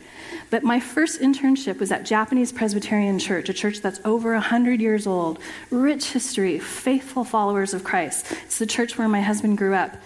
But 0.51 0.65
my 0.65 0.81
first 0.81 1.21
internship 1.21 1.79
was 1.79 1.93
at 1.93 2.05
Japanese 2.05 2.51
Presbyterian 2.51 3.21
Church, 3.21 3.49
a 3.49 3.55
church 3.55 3.81
that's 3.81 4.01
over 4.05 4.33
100 4.33 4.81
years 4.81 5.07
old, 5.07 5.39
rich 5.71 6.11
history, 6.11 6.59
faithful 6.59 7.23
followers 7.23 7.73
of 7.73 7.85
Christ. 7.85 8.27
It's 8.45 8.59
the 8.59 8.67
church 8.67 8.99
where 8.99 9.09
my 9.09 9.21
husband 9.21 9.59
grew 9.59 9.75
up. 9.75 9.97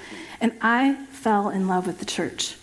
And 0.42 0.52
I 0.60 0.94
fell 1.10 1.48
in 1.48 1.66
love 1.66 1.86
with 1.86 1.98
the 1.98 2.04
church. 2.04 2.56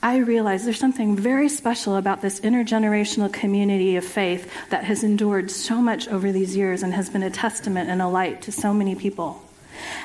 I 0.00 0.18
realized 0.18 0.66
there's 0.66 0.78
something 0.78 1.16
very 1.16 1.48
special 1.48 1.96
about 1.96 2.20
this 2.20 2.38
intergenerational 2.40 3.32
community 3.32 3.96
of 3.96 4.04
faith 4.04 4.52
that 4.68 4.84
has 4.84 5.02
endured 5.02 5.50
so 5.50 5.80
much 5.80 6.06
over 6.08 6.30
these 6.30 6.54
years 6.54 6.82
and 6.82 6.92
has 6.94 7.10
been 7.10 7.22
a 7.22 7.30
testament 7.30 7.90
and 7.90 8.00
a 8.00 8.06
light 8.06 8.42
to 8.42 8.52
so 8.52 8.72
many 8.72 8.94
people. 8.94 9.42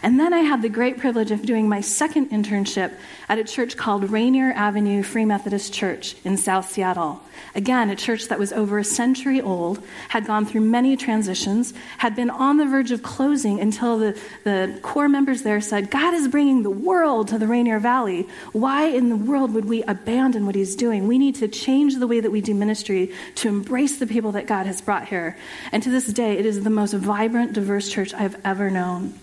And 0.01 0.19
then 0.19 0.33
I 0.33 0.39
had 0.39 0.61
the 0.61 0.69
great 0.69 0.97
privilege 0.97 1.31
of 1.31 1.45
doing 1.45 1.67
my 1.67 1.81
second 1.81 2.29
internship 2.29 2.93
at 3.27 3.38
a 3.38 3.43
church 3.43 3.77
called 3.77 4.09
Rainier 4.09 4.51
Avenue 4.53 5.03
Free 5.03 5.25
Methodist 5.25 5.73
Church 5.73 6.15
in 6.23 6.38
South 6.38 6.69
Seattle. 6.69 7.21
Again, 7.55 7.89
a 7.89 7.95
church 7.95 8.27
that 8.27 8.39
was 8.39 8.53
over 8.53 8.77
a 8.77 8.83
century 8.83 9.41
old, 9.41 9.83
had 10.09 10.25
gone 10.25 10.45
through 10.45 10.61
many 10.61 10.95
transitions, 10.97 11.73
had 11.97 12.15
been 12.15 12.29
on 12.29 12.57
the 12.57 12.65
verge 12.65 12.91
of 12.91 13.03
closing 13.03 13.59
until 13.59 13.97
the, 13.97 14.19
the 14.43 14.79
core 14.81 15.09
members 15.09 15.41
there 15.43 15.61
said, 15.61 15.89
God 15.89 16.13
is 16.13 16.27
bringing 16.27 16.63
the 16.63 16.69
world 16.69 17.29
to 17.29 17.38
the 17.38 17.47
Rainier 17.47 17.79
Valley. 17.79 18.27
Why 18.51 18.85
in 18.85 19.09
the 19.09 19.15
world 19.15 19.53
would 19.53 19.65
we 19.65 19.83
abandon 19.83 20.45
what 20.45 20.55
He's 20.55 20.75
doing? 20.75 21.07
We 21.07 21.17
need 21.17 21.35
to 21.35 21.47
change 21.47 21.95
the 21.95 22.07
way 22.07 22.19
that 22.19 22.31
we 22.31 22.41
do 22.41 22.53
ministry 22.53 23.13
to 23.35 23.47
embrace 23.47 23.97
the 23.97 24.07
people 24.07 24.33
that 24.33 24.47
God 24.47 24.65
has 24.65 24.81
brought 24.81 25.07
here. 25.07 25.38
And 25.71 25.81
to 25.83 25.89
this 25.89 26.05
day, 26.07 26.38
it 26.38 26.45
is 26.45 26.63
the 26.63 26.69
most 26.69 26.93
vibrant, 26.93 27.53
diverse 27.53 27.89
church 27.89 28.13
I've 28.13 28.39
ever 28.45 28.69
known. 28.69 29.13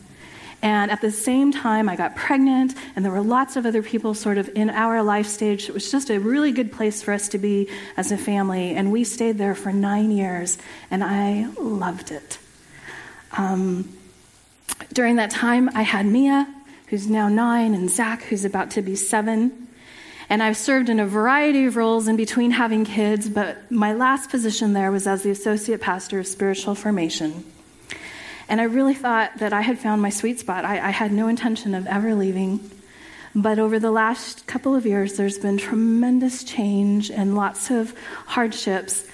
And 0.66 0.90
at 0.90 1.00
the 1.00 1.12
same 1.12 1.52
time, 1.52 1.88
I 1.88 1.94
got 1.94 2.16
pregnant, 2.16 2.74
and 2.96 3.04
there 3.04 3.12
were 3.12 3.20
lots 3.20 3.54
of 3.54 3.66
other 3.66 3.84
people 3.84 4.14
sort 4.14 4.36
of 4.36 4.50
in 4.56 4.68
our 4.68 5.00
life 5.00 5.28
stage. 5.28 5.68
It 5.68 5.72
was 5.72 5.92
just 5.92 6.10
a 6.10 6.18
really 6.18 6.50
good 6.50 6.72
place 6.72 7.04
for 7.04 7.12
us 7.12 7.28
to 7.28 7.38
be 7.38 7.68
as 7.96 8.10
a 8.10 8.18
family. 8.18 8.74
And 8.74 8.90
we 8.90 9.04
stayed 9.04 9.38
there 9.38 9.54
for 9.54 9.72
nine 9.72 10.10
years, 10.10 10.58
and 10.90 11.04
I 11.04 11.46
loved 11.56 12.10
it. 12.10 12.40
Um, 13.38 13.96
during 14.92 15.14
that 15.16 15.30
time, 15.30 15.70
I 15.72 15.82
had 15.82 16.04
Mia, 16.04 16.52
who's 16.88 17.06
now 17.08 17.28
nine, 17.28 17.72
and 17.72 17.88
Zach, 17.88 18.22
who's 18.22 18.44
about 18.44 18.72
to 18.72 18.82
be 18.82 18.96
seven. 18.96 19.68
And 20.28 20.42
I've 20.42 20.56
served 20.56 20.88
in 20.88 20.98
a 20.98 21.06
variety 21.06 21.66
of 21.66 21.76
roles 21.76 22.08
in 22.08 22.16
between 22.16 22.50
having 22.50 22.84
kids, 22.84 23.28
but 23.28 23.70
my 23.70 23.92
last 23.92 24.30
position 24.30 24.72
there 24.72 24.90
was 24.90 25.06
as 25.06 25.22
the 25.22 25.30
associate 25.30 25.80
pastor 25.80 26.18
of 26.18 26.26
spiritual 26.26 26.74
formation. 26.74 27.44
And 28.48 28.60
I 28.60 28.64
really 28.64 28.94
thought 28.94 29.38
that 29.38 29.52
I 29.52 29.60
had 29.60 29.78
found 29.78 30.00
my 30.02 30.10
sweet 30.10 30.38
spot. 30.38 30.64
I, 30.64 30.88
I, 30.88 30.90
had 30.90 31.12
no 31.12 31.26
intention 31.26 31.74
of 31.74 31.86
ever 31.86 32.14
leaving. 32.14 32.70
But 33.34 33.58
over 33.58 33.78
the 33.78 33.90
last 33.90 34.46
couple 34.46 34.74
of 34.74 34.86
years, 34.86 35.16
there's 35.16 35.38
been 35.38 35.58
tremendous 35.58 36.44
change 36.44 37.10
and 37.10 37.34
lots 37.34 37.70
of 37.70 37.92
hardships. 38.26 39.06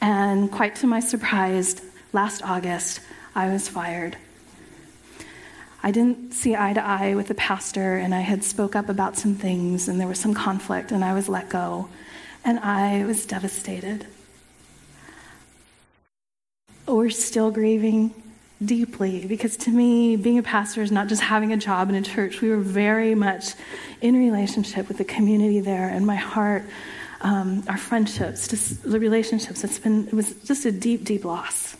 And 0.00 0.50
quite 0.52 0.76
to 0.76 0.86
my 0.86 1.00
surprise, 1.00 1.80
last 2.12 2.42
August, 2.44 3.00
I 3.34 3.48
was 3.48 3.68
fired. 3.68 4.16
I 5.82 5.90
didn't 5.90 6.34
see 6.34 6.54
eye 6.54 6.74
to 6.74 6.84
eye 6.84 7.14
with 7.14 7.28
the 7.28 7.34
pastor, 7.34 7.96
and 7.96 8.14
I 8.14 8.20
had 8.20 8.44
spoke 8.44 8.76
up 8.76 8.88
about 8.88 9.16
some 9.16 9.34
things, 9.34 9.88
and 9.88 9.98
there 9.98 10.08
was 10.08 10.18
some 10.18 10.34
conflict, 10.34 10.92
and 10.92 11.04
I 11.04 11.14
was 11.14 11.28
let 11.28 11.48
go. 11.48 11.88
And 12.44 12.58
I 12.58 13.04
was 13.06 13.24
devastated. 13.26 14.06
We're 16.86 17.10
still 17.10 17.50
grieving 17.50 18.14
deeply 18.64 19.24
because 19.26 19.56
to 19.56 19.70
me, 19.70 20.16
being 20.16 20.38
a 20.38 20.42
pastor 20.42 20.82
is 20.82 20.90
not 20.90 21.08
just 21.08 21.22
having 21.22 21.52
a 21.52 21.56
job 21.56 21.88
in 21.88 21.94
a 21.94 22.02
church. 22.02 22.40
We 22.40 22.50
were 22.50 22.58
very 22.58 23.14
much 23.14 23.54
in 24.00 24.16
relationship 24.16 24.88
with 24.88 24.98
the 24.98 25.04
community 25.04 25.60
there, 25.60 25.88
and 25.88 26.06
my 26.06 26.16
heart, 26.16 26.64
um, 27.20 27.62
our 27.68 27.76
friendships, 27.76 28.48
just 28.48 28.82
the 28.82 28.98
relationships. 28.98 29.64
It's 29.64 29.78
been 29.78 30.08
it 30.08 30.14
was 30.14 30.34
just 30.44 30.64
a 30.64 30.72
deep, 30.72 31.04
deep 31.04 31.24
loss. 31.24 31.76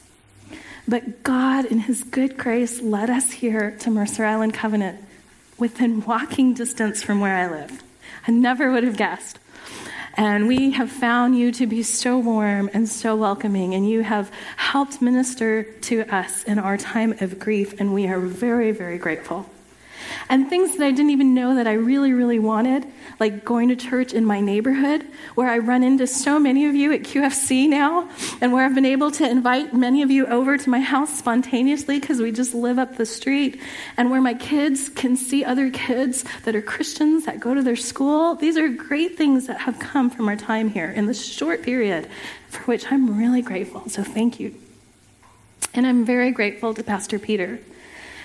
But 0.87 1.23
God, 1.23 1.67
in 1.67 1.81
His 1.81 2.03
good 2.03 2.37
grace, 2.37 2.81
led 2.81 3.11
us 3.11 3.33
here 3.33 3.77
to 3.81 3.91
Mercer 3.91 4.25
Island 4.25 4.55
Covenant 4.55 5.05
within 5.59 6.05
walking 6.05 6.55
distance 6.55 7.03
from 7.03 7.21
where 7.21 7.37
I 7.37 7.51
live. 7.51 7.83
I 8.27 8.31
never 8.31 8.73
would 8.73 8.85
have 8.85 8.97
guessed. 8.97 9.39
And 10.19 10.49
we 10.49 10.73
have 10.73 10.91
found 10.91 11.39
you 11.39 11.53
to 11.53 11.67
be 11.69 11.85
so 11.85 12.19
warm 12.19 12.69
and 12.73 12.89
so 12.89 13.15
welcoming, 13.15 13.75
and 13.75 13.89
you 13.89 14.03
have 14.03 14.33
helped 14.57 15.01
minister 15.01 15.63
to 15.63 16.03
us 16.13 16.43
in 16.43 16.59
our 16.59 16.77
time 16.77 17.15
of 17.21 17.39
grief, 17.39 17.79
and 17.79 17.95
we 17.95 18.09
are 18.09 18.19
very, 18.19 18.73
very 18.73 18.99
grateful 18.99 19.49
and 20.29 20.49
things 20.49 20.77
that 20.77 20.85
I 20.85 20.91
didn't 20.91 21.11
even 21.11 21.35
know 21.35 21.55
that 21.55 21.67
I 21.67 21.73
really, 21.73 22.13
really 22.13 22.39
wanted, 22.39 22.87
like 23.19 23.45
going 23.45 23.69
to 23.69 23.77
church 23.77 24.13
in 24.13 24.25
my 24.25 24.41
neighborhood, 24.41 25.07
where 25.35 25.49
I 25.49 25.59
run 25.59 25.83
into 25.83 26.07
so 26.07 26.39
many 26.39 26.67
of 26.67 26.75
you 26.75 26.93
at 26.93 27.01
QFC 27.01 27.69
now, 27.69 28.09
and 28.41 28.53
where 28.53 28.65
I've 28.65 28.75
been 28.75 28.85
able 28.85 29.11
to 29.13 29.29
invite 29.29 29.73
many 29.75 30.03
of 30.03 30.11
you 30.11 30.27
over 30.27 30.59
to 30.59 30.71
my 30.71 30.81
house 30.81 31.19
spontaneously 31.19 31.99
because 31.99 32.21
we 32.21 32.33
just 32.33 32.55
live 32.55 32.79
up 32.79 32.97
the 32.97 33.07
street, 33.07 33.61
and 33.97 34.11
where 34.11 34.21
my 34.21 34.35
kids 34.35 34.89
can 34.89 35.17
see 35.17 35.45
other 35.45 35.71
kids 35.71 36.25
that 36.45 36.55
are 36.55 36.63
Christians 36.63 37.25
that 37.25 37.41
go 37.41 37.55
to 37.55 37.63
their 37.63 37.77
school. 37.77 38.35
These 38.35 38.57
are 38.57 38.69
great 38.69 39.17
things 39.17 39.47
that 39.47 39.61
have 39.61 39.79
come 39.79 40.11
from 40.11 40.29
our 40.29 40.37
time 40.37 40.69
here 40.69 40.91
in 40.91 41.07
this 41.07 41.25
short 41.25 41.63
period, 41.63 42.09
for 42.49 42.63
which 42.63 42.91
I'm 42.93 43.19
really 43.19 43.43
grateful. 43.43 43.89
So 43.89 44.03
thank 44.03 44.39
you. 44.39 44.55
And 45.75 45.87
I'm 45.87 46.05
very 46.05 46.31
grateful 46.31 46.75
to 46.75 46.83
Pastor 46.83 47.19
Peter. 47.19 47.61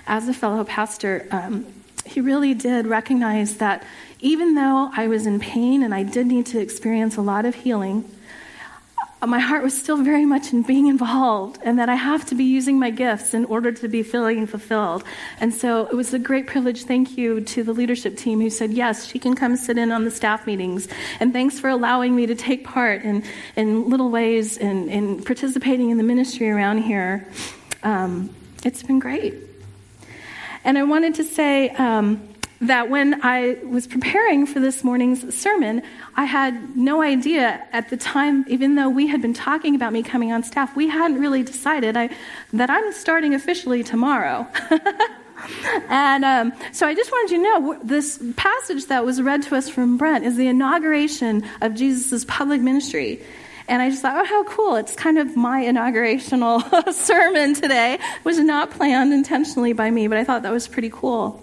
As 0.05 0.27
a 0.27 0.33
fellow 0.33 0.63
pastor, 0.63 1.27
um, 1.31 1.65
he 2.05 2.21
really 2.21 2.53
did 2.53 2.87
recognize 2.87 3.57
that 3.57 3.83
even 4.19 4.55
though 4.55 4.89
I 4.95 5.07
was 5.07 5.25
in 5.25 5.39
pain 5.39 5.83
and 5.83 5.93
I 5.93 6.03
did 6.03 6.27
need 6.27 6.45
to 6.47 6.59
experience 6.59 7.17
a 7.17 7.21
lot 7.21 7.45
of 7.45 7.55
healing, 7.55 8.09
my 9.25 9.39
heart 9.39 9.63
was 9.63 9.79
still 9.79 9.97
very 9.97 10.25
much 10.25 10.51
in 10.51 10.63
being 10.63 10.87
involved 10.87 11.59
and 11.63 11.79
that 11.79 11.87
I 11.87 11.95
have 11.95 12.25
to 12.27 12.35
be 12.35 12.43
using 12.43 12.77
my 12.77 12.89
gifts 12.89 13.33
in 13.33 13.45
order 13.45 13.71
to 13.71 13.87
be 13.87 14.03
feeling 14.03 14.37
and 14.39 14.49
fulfilled. 14.49 15.03
And 15.39 15.53
so 15.53 15.85
it 15.85 15.93
was 15.93 16.13
a 16.13 16.19
great 16.19 16.47
privilege. 16.47 16.83
Thank 16.83 17.17
you 17.17 17.41
to 17.41 17.63
the 17.63 17.73
leadership 17.73 18.17
team 18.17 18.41
who 18.41 18.49
said, 18.49 18.71
yes, 18.71 19.07
she 19.07 19.19
can 19.19 19.35
come 19.35 19.55
sit 19.55 19.77
in 19.77 19.91
on 19.91 20.03
the 20.03 20.11
staff 20.11 20.45
meetings. 20.45 20.87
And 21.19 21.31
thanks 21.31 21.59
for 21.59 21.69
allowing 21.69 22.15
me 22.15 22.25
to 22.25 22.35
take 22.35 22.65
part 22.65 23.03
in, 23.03 23.23
in 23.55 23.89
little 23.89 24.09
ways 24.09 24.57
in, 24.57 24.89
in 24.89 25.23
participating 25.23 25.89
in 25.89 25.97
the 25.97 26.03
ministry 26.03 26.49
around 26.49 26.79
here. 26.79 27.25
Um, 27.83 28.29
it's 28.65 28.83
been 28.83 28.99
great. 28.99 29.52
And 30.63 30.77
I 30.77 30.83
wanted 30.83 31.15
to 31.15 31.23
say 31.23 31.69
um, 31.71 32.27
that 32.61 32.89
when 32.89 33.19
I 33.23 33.57
was 33.63 33.87
preparing 33.87 34.45
for 34.45 34.59
this 34.59 34.83
morning's 34.83 35.35
sermon, 35.35 35.81
I 36.15 36.25
had 36.25 36.75
no 36.77 37.01
idea 37.01 37.61
at 37.73 37.89
the 37.89 37.97
time, 37.97 38.45
even 38.47 38.75
though 38.75 38.89
we 38.89 39.07
had 39.07 39.21
been 39.21 39.33
talking 39.33 39.75
about 39.75 39.91
me 39.91 40.03
coming 40.03 40.31
on 40.31 40.43
staff, 40.43 40.75
we 40.75 40.87
hadn't 40.87 41.19
really 41.19 41.43
decided 41.43 41.97
I, 41.97 42.09
that 42.53 42.69
I'm 42.69 42.93
starting 42.93 43.33
officially 43.33 43.83
tomorrow. 43.83 44.47
and 45.89 46.23
um, 46.23 46.53
so 46.71 46.87
I 46.87 46.95
just 46.95 47.11
wanted 47.11 47.31
you 47.31 47.37
to 47.37 47.43
know 47.43 47.79
this 47.83 48.23
passage 48.37 48.85
that 48.85 49.05
was 49.05 49.21
read 49.21 49.43
to 49.43 49.55
us 49.55 49.67
from 49.67 49.97
Brent 49.97 50.23
is 50.23 50.37
the 50.37 50.47
inauguration 50.47 51.43
of 51.61 51.75
Jesus' 51.75 52.23
public 52.25 52.61
ministry. 52.61 53.21
And 53.67 53.81
I 53.81 53.89
just 53.89 54.01
thought, 54.01 54.17
oh, 54.17 54.25
how 54.25 54.43
cool. 54.43 54.75
It's 54.75 54.95
kind 54.95 55.17
of 55.17 55.35
my 55.35 55.63
inaugurational 55.63 56.93
sermon 56.93 57.53
today. 57.53 57.95
It 57.95 58.25
was 58.25 58.39
not 58.39 58.71
planned 58.71 59.13
intentionally 59.13 59.73
by 59.73 59.89
me, 59.89 60.07
but 60.07 60.17
I 60.17 60.23
thought 60.23 60.43
that 60.43 60.51
was 60.51 60.67
pretty 60.67 60.89
cool. 60.89 61.41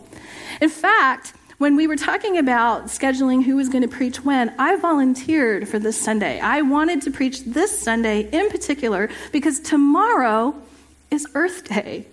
In 0.61 0.69
fact, 0.69 1.33
when 1.59 1.77
we 1.77 1.87
were 1.87 1.97
talking 1.97 2.39
about 2.39 2.87
scheduling 2.87 3.45
who 3.45 3.57
was 3.57 3.69
going 3.69 3.83
to 3.83 3.89
preach 3.89 4.25
when, 4.25 4.55
I 4.59 4.77
volunteered 4.77 5.69
for 5.69 5.79
this 5.79 6.01
Sunday. 6.01 6.41
I 6.41 6.63
wanted 6.63 7.03
to 7.03 7.11
preach 7.11 7.45
this 7.45 7.79
Sunday 7.79 8.23
in 8.31 8.49
particular 8.49 9.11
because 9.31 9.61
tomorrow 9.61 10.55
is 11.11 11.27
Earth 11.35 11.65
Day. 11.65 12.07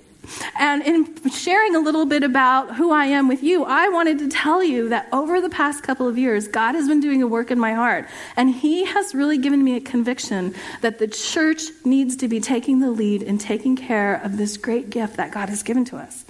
And 0.59 0.83
in 0.83 1.29
sharing 1.29 1.75
a 1.75 1.79
little 1.79 2.05
bit 2.05 2.23
about 2.23 2.75
who 2.75 2.91
I 2.91 3.05
am 3.05 3.27
with 3.27 3.43
you, 3.43 3.63
I 3.63 3.89
wanted 3.89 4.19
to 4.19 4.29
tell 4.29 4.63
you 4.63 4.89
that 4.89 5.07
over 5.11 5.41
the 5.41 5.49
past 5.49 5.83
couple 5.83 6.07
of 6.07 6.17
years, 6.17 6.47
God 6.47 6.75
has 6.75 6.87
been 6.87 6.99
doing 6.99 7.21
a 7.21 7.27
work 7.27 7.51
in 7.51 7.59
my 7.59 7.73
heart. 7.73 8.07
And 8.35 8.49
He 8.49 8.85
has 8.85 9.15
really 9.15 9.37
given 9.37 9.63
me 9.63 9.75
a 9.75 9.81
conviction 9.81 10.53
that 10.81 10.99
the 10.99 11.07
church 11.07 11.61
needs 11.85 12.15
to 12.17 12.27
be 12.27 12.39
taking 12.39 12.79
the 12.79 12.91
lead 12.91 13.23
in 13.23 13.37
taking 13.37 13.75
care 13.75 14.15
of 14.15 14.37
this 14.37 14.57
great 14.57 14.89
gift 14.89 15.17
that 15.17 15.31
God 15.31 15.49
has 15.49 15.63
given 15.63 15.85
to 15.85 15.97
us. 15.97 16.25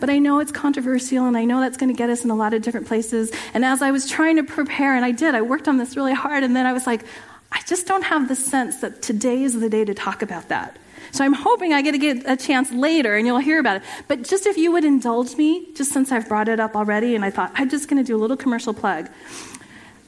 But 0.00 0.10
I 0.10 0.18
know 0.18 0.40
it's 0.40 0.50
controversial, 0.50 1.26
and 1.26 1.36
I 1.36 1.44
know 1.44 1.60
that's 1.60 1.76
going 1.76 1.92
to 1.92 1.96
get 1.96 2.10
us 2.10 2.24
in 2.24 2.30
a 2.30 2.34
lot 2.34 2.54
of 2.54 2.62
different 2.62 2.88
places. 2.88 3.30
And 3.54 3.64
as 3.64 3.82
I 3.82 3.92
was 3.92 4.10
trying 4.10 4.36
to 4.36 4.42
prepare, 4.42 4.96
and 4.96 5.04
I 5.04 5.12
did, 5.12 5.34
I 5.34 5.42
worked 5.42 5.68
on 5.68 5.78
this 5.78 5.96
really 5.96 6.12
hard, 6.12 6.42
and 6.42 6.56
then 6.56 6.66
I 6.66 6.72
was 6.72 6.88
like, 6.88 7.04
I 7.52 7.60
just 7.66 7.86
don't 7.86 8.02
have 8.02 8.28
the 8.28 8.34
sense 8.34 8.80
that 8.80 9.02
today 9.02 9.42
is 9.44 9.60
the 9.60 9.68
day 9.68 9.84
to 9.84 9.94
talk 9.94 10.22
about 10.22 10.48
that. 10.48 10.76
So 11.12 11.24
I'm 11.24 11.34
hoping 11.34 11.74
I 11.74 11.82
get 11.82 11.92
to 11.92 11.98
get 11.98 12.22
a 12.26 12.36
chance 12.36 12.72
later 12.72 13.16
and 13.16 13.26
you'll 13.26 13.38
hear 13.38 13.60
about 13.60 13.76
it. 13.76 13.82
But 14.08 14.22
just 14.22 14.46
if 14.46 14.56
you 14.56 14.72
would 14.72 14.84
indulge 14.84 15.36
me, 15.36 15.68
just 15.74 15.92
since 15.92 16.10
I've 16.10 16.26
brought 16.26 16.48
it 16.48 16.58
up 16.58 16.74
already, 16.74 17.14
and 17.14 17.24
I 17.24 17.30
thought 17.30 17.52
I'm 17.54 17.68
just 17.68 17.88
going 17.88 18.02
to 18.02 18.06
do 18.06 18.16
a 18.16 18.20
little 18.20 18.36
commercial 18.36 18.72
plug. 18.72 19.08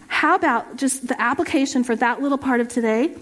How 0.09 0.35
about 0.35 0.77
just 0.77 1.07
the 1.09 1.21
application 1.21 1.85
for 1.85 1.95
that 1.97 2.23
little 2.23 2.39
part 2.39 2.61
of 2.61 2.69
today? 2.69 3.15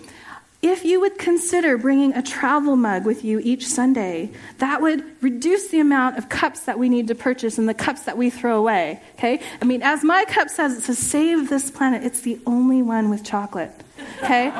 If 0.62 0.85
you 0.85 1.01
would 1.01 1.19
consider 1.19 1.77
bringing 1.77 2.15
a 2.15 2.23
travel 2.23 2.77
mug 2.77 3.05
with 3.05 3.25
you 3.25 3.41
each 3.41 3.67
Sunday, 3.67 4.31
that 4.59 4.81
would 4.81 5.03
reduce 5.21 5.69
the 5.69 5.81
amount 5.81 6.19
of 6.19 6.29
cups 6.29 6.61
that 6.67 6.79
we 6.79 6.89
need 6.89 7.09
to 7.09 7.17
purchase 7.17 7.59
and 7.59 7.69
the 7.69 7.75
cups 7.75 8.03
that 8.05 8.17
we 8.17 8.31
throw 8.31 8.59
away. 8.59 9.01
Okay? 9.15 9.41
I 9.61 9.65
mean, 9.65 9.83
as 9.83 10.05
my 10.05 10.25
cup 10.27 10.49
says, 10.51 10.79
it 10.79 10.83
says, 10.83 10.99
save 10.99 11.49
this 11.49 11.69
planet. 11.73 12.05
It's 12.05 12.21
the 12.21 12.39
only 12.47 12.81
one 12.81 13.11
with 13.11 13.25
chocolate. 13.25 13.73
Okay? 14.23 14.52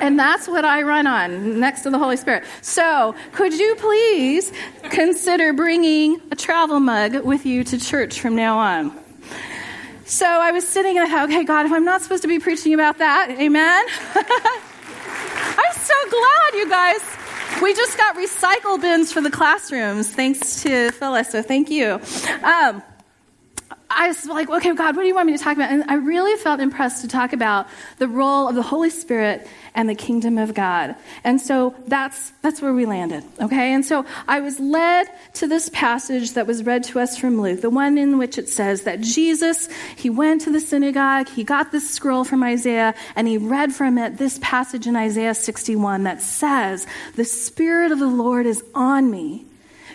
and 0.00 0.18
that's 0.18 0.48
what 0.48 0.64
I 0.64 0.82
run 0.82 1.06
on 1.06 1.60
next 1.60 1.82
to 1.82 1.90
the 1.90 1.98
Holy 1.98 2.16
Spirit. 2.16 2.44
So, 2.62 3.14
could 3.32 3.52
you 3.52 3.76
please 3.76 4.52
consider 4.84 5.52
bringing 5.52 6.20
a 6.30 6.36
travel 6.36 6.80
mug 6.80 7.24
with 7.24 7.46
you 7.46 7.64
to 7.64 7.78
church 7.78 8.20
from 8.20 8.36
now 8.36 8.58
on? 8.58 8.98
So 10.06 10.26
I 10.26 10.50
was 10.50 10.68
sitting 10.68 10.98
and 10.98 11.06
I 11.06 11.10
thought, 11.10 11.30
okay, 11.30 11.44
God, 11.44 11.64
if 11.66 11.72
I'm 11.72 11.84
not 11.84 12.02
supposed 12.02 12.22
to 12.22 12.28
be 12.28 12.38
preaching 12.38 12.74
about 12.74 12.98
that, 12.98 13.30
amen? 13.30 13.86
I'm 15.56 15.74
so 15.74 15.94
glad, 16.10 16.54
you 16.54 16.68
guys. 16.68 17.00
we 17.62 17.72
just 17.74 17.96
got 17.96 18.14
recycle 18.16 18.80
bins 18.80 19.12
for 19.12 19.22
the 19.22 19.30
classrooms, 19.30 20.12
thanks 20.12 20.62
to 20.62 20.90
Phyllis. 20.92 21.30
So 21.30 21.40
thank 21.42 21.70
you. 21.70 22.00
Um, 22.42 22.82
I 23.96 24.08
was 24.08 24.26
like, 24.26 24.50
okay, 24.50 24.74
God, 24.74 24.96
what 24.96 25.02
do 25.02 25.08
you 25.08 25.14
want 25.14 25.26
me 25.26 25.36
to 25.36 25.42
talk 25.42 25.56
about? 25.56 25.70
And 25.70 25.84
I 25.88 25.94
really 25.94 26.36
felt 26.36 26.60
impressed 26.60 27.02
to 27.02 27.08
talk 27.08 27.32
about 27.32 27.66
the 27.98 28.08
role 28.08 28.48
of 28.48 28.54
the 28.54 28.62
Holy 28.62 28.90
Spirit 28.90 29.46
and 29.74 29.88
the 29.88 29.94
kingdom 29.94 30.38
of 30.38 30.54
God. 30.54 30.96
And 31.22 31.40
so 31.40 31.74
that's, 31.86 32.30
that's 32.42 32.60
where 32.60 32.72
we 32.72 32.86
landed, 32.86 33.24
okay? 33.40 33.72
And 33.72 33.84
so 33.84 34.04
I 34.28 34.40
was 34.40 34.58
led 34.60 35.06
to 35.34 35.46
this 35.46 35.68
passage 35.70 36.32
that 36.32 36.46
was 36.46 36.64
read 36.64 36.84
to 36.84 37.00
us 37.00 37.16
from 37.16 37.40
Luke, 37.40 37.60
the 37.60 37.70
one 37.70 37.98
in 37.98 38.18
which 38.18 38.38
it 38.38 38.48
says 38.48 38.82
that 38.82 39.00
Jesus, 39.00 39.68
he 39.96 40.10
went 40.10 40.42
to 40.42 40.50
the 40.50 40.60
synagogue, 40.60 41.28
he 41.28 41.44
got 41.44 41.72
this 41.72 41.88
scroll 41.88 42.24
from 42.24 42.42
Isaiah, 42.42 42.94
and 43.16 43.28
he 43.28 43.38
read 43.38 43.72
from 43.72 43.98
it 43.98 44.18
this 44.18 44.38
passage 44.42 44.86
in 44.86 44.96
Isaiah 44.96 45.34
61 45.34 46.04
that 46.04 46.20
says, 46.20 46.86
The 47.16 47.24
Spirit 47.24 47.92
of 47.92 47.98
the 47.98 48.06
Lord 48.06 48.46
is 48.46 48.62
on 48.74 49.10
me 49.10 49.46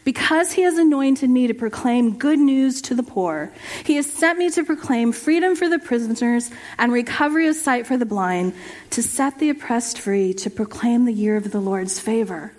because 0.09 0.53
he 0.53 0.63
has 0.63 0.79
anointed 0.79 1.29
me 1.29 1.45
to 1.45 1.53
proclaim 1.53 2.17
good 2.17 2.39
news 2.39 2.81
to 2.81 2.95
the 2.95 3.03
poor, 3.03 3.51
he 3.85 3.95
has 3.95 4.11
sent 4.11 4.39
me 4.39 4.49
to 4.49 4.63
proclaim 4.63 5.11
freedom 5.11 5.55
for 5.55 5.69
the 5.69 5.77
prisoners 5.77 6.49
and 6.79 6.91
recovery 6.91 7.47
of 7.47 7.55
sight 7.55 7.85
for 7.85 7.95
the 7.95 8.07
blind, 8.07 8.51
to 8.89 9.03
set 9.03 9.37
the 9.37 9.51
oppressed 9.51 9.99
free, 9.99 10.33
to 10.33 10.49
proclaim 10.49 11.05
the 11.05 11.13
year 11.13 11.37
of 11.37 11.51
the 11.51 11.59
Lord's 11.59 11.99
favor. 11.99 12.51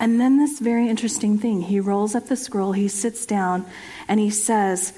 And 0.00 0.20
then 0.20 0.38
this 0.38 0.58
very 0.58 0.88
interesting 0.88 1.38
thing 1.38 1.62
he 1.62 1.78
rolls 1.78 2.16
up 2.16 2.26
the 2.26 2.34
scroll, 2.34 2.72
he 2.72 2.88
sits 2.88 3.26
down, 3.26 3.64
and 4.08 4.18
he 4.18 4.30
says, 4.30 4.92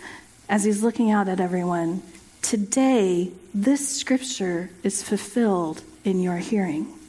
as 0.48 0.64
he's 0.64 0.82
looking 0.82 1.10
out 1.10 1.28
at 1.28 1.38
everyone, 1.38 2.00
Today, 2.40 3.30
this 3.52 3.86
scripture 4.00 4.70
is 4.82 5.02
fulfilled 5.02 5.82
in 6.02 6.22
your 6.22 6.38
hearing. 6.38 7.03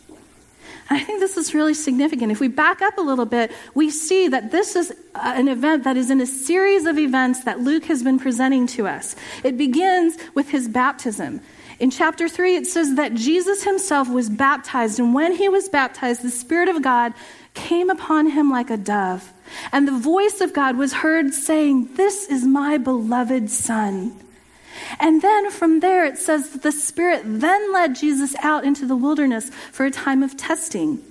And 0.90 1.00
I 1.00 1.04
think 1.04 1.20
this 1.20 1.36
is 1.36 1.54
really 1.54 1.74
significant. 1.74 2.32
If 2.32 2.40
we 2.40 2.48
back 2.48 2.82
up 2.82 2.98
a 2.98 3.02
little 3.02 3.26
bit, 3.26 3.52
we 3.74 3.90
see 3.90 4.28
that 4.28 4.52
this 4.52 4.76
is 4.76 4.92
uh, 5.16 5.34
an 5.36 5.48
event 5.48 5.84
that 5.84 5.98
is 5.98 6.12
in 6.12 6.22
a 6.22 6.28
series 6.28 6.86
of 6.86 7.00
events 7.00 7.44
that 7.46 7.60
Luke 7.60 7.86
has 7.86 8.04
been 8.04 8.20
presenting 8.20 8.68
to 8.68 8.88
us. 8.88 9.16
It 9.44 9.58
begins 9.58 10.18
with 10.36 10.50
his 10.50 10.68
baptism. 10.68 11.42
In 11.80 11.92
chapter 11.92 12.30
3, 12.30 12.56
it 12.56 12.68
says 12.68 12.96
that 12.96 13.16
Jesus 13.16 13.64
himself 13.64 14.10
was 14.10 14.30
baptized, 14.30 15.00
and 15.00 15.14
when 15.14 15.36
he 15.36 15.50
was 15.50 15.68
baptized, 15.68 16.22
the 16.22 16.30
Spirit 16.30 16.70
of 16.70 16.82
God 16.82 17.14
came 17.54 17.90
upon 17.90 18.30
him 18.30 18.50
like 18.50 18.70
a 18.70 18.78
dove. 18.78 19.34
And 19.72 19.88
the 19.88 19.98
voice 19.98 20.40
of 20.40 20.54
God 20.54 20.78
was 20.78 20.94
heard 20.94 21.34
saying, 21.34 21.96
This 21.96 22.28
is 22.30 22.46
my 22.46 22.78
beloved 22.78 23.50
Son 23.50 24.16
and 25.00 25.22
then 25.22 25.52
from 25.52 25.80
there, 25.80 26.06
it 26.06 26.18
says 26.18 26.50
that 26.50 26.62
the 26.62 26.72
Spirit 26.72 27.22
then 27.26 27.74
led 27.74 27.96
Jesus 27.96 28.36
out 28.42 28.64
into 28.64 28.86
the 28.86 28.96
wilderness 28.96 29.50
for 29.72 29.86
a 29.86 29.92
time 29.92 30.24
of 30.24 30.38
testing. 30.38 31.02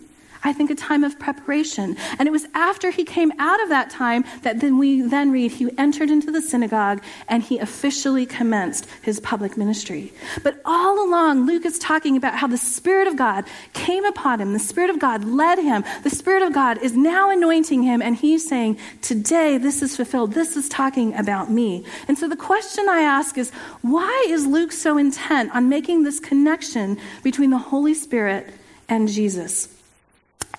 I 0.45 0.53
think, 0.53 0.71
a 0.71 0.75
time 0.75 1.03
of 1.05 1.19
preparation. 1.19 1.97
And 2.19 2.29
it 2.29 2.31
was 2.31 2.47
after 2.55 2.91
he 2.91 3.05
came 3.05 3.33
out 3.39 3.63
of 3.63 3.71
that 3.71 3.91
time 3.91 4.25
that 4.43 4.61
then 4.61 4.79
we 4.79 5.01
then 5.01 5.33
read 5.33 5.53
he 5.53 5.71
entered 5.79 6.11
into 6.11 6.31
the 6.31 6.43
synagogue 6.43 7.03
and 7.29 7.43
he 7.43 7.59
officially 7.59 8.27
commenced 8.27 8.87
his 9.03 9.21
public 9.21 9.57
ministry. 9.57 10.13
But 10.43 10.61
all 10.65 11.05
along, 11.05 11.47
Luke 11.47 11.65
is 11.65 11.79
talking 11.79 12.17
about 12.17 12.35
how 12.35 12.47
the 12.47 12.59
Spirit 12.59 13.09
of 13.09 13.17
God 13.17 13.45
came 13.73 14.05
upon 14.05 14.41
him. 14.41 14.53
The 14.53 14.59
Spirit 14.59 14.91
of 14.91 14.99
God 14.99 15.25
led 15.25 15.59
him. 15.59 15.85
The 16.03 16.11
Spirit 16.11 16.43
of 16.43 16.53
God 16.53 16.79
is 16.79 16.95
now 16.95 17.31
anointing 17.31 17.83
him. 17.83 18.03
And 18.03 18.17
he's 18.17 18.47
saying, 18.47 18.79
Today, 19.03 19.59
this 19.59 19.83
is 19.83 19.97
fulfilled. 19.97 20.33
This 20.33 20.57
is 20.57 20.69
talking 20.69 21.15
about 21.15 21.51
me. 21.51 21.85
And 22.07 22.19
so 22.19 22.29
the 22.29 22.37
question 22.37 22.89
I 22.89 23.01
ask 23.01 23.39
is, 23.39 23.51
why 23.83 24.27
is 24.29 24.47
Luke 24.47 24.73
so 24.73 24.99
intent 24.99 25.55
on 25.55 25.69
making 25.69 26.05
this 26.05 26.21
connection 26.21 26.99
between 27.23 27.51
the 27.51 27.59
Holy 27.59 27.95
Spirit 27.95 28.53
and 28.89 29.09
Jesus? 29.09 29.74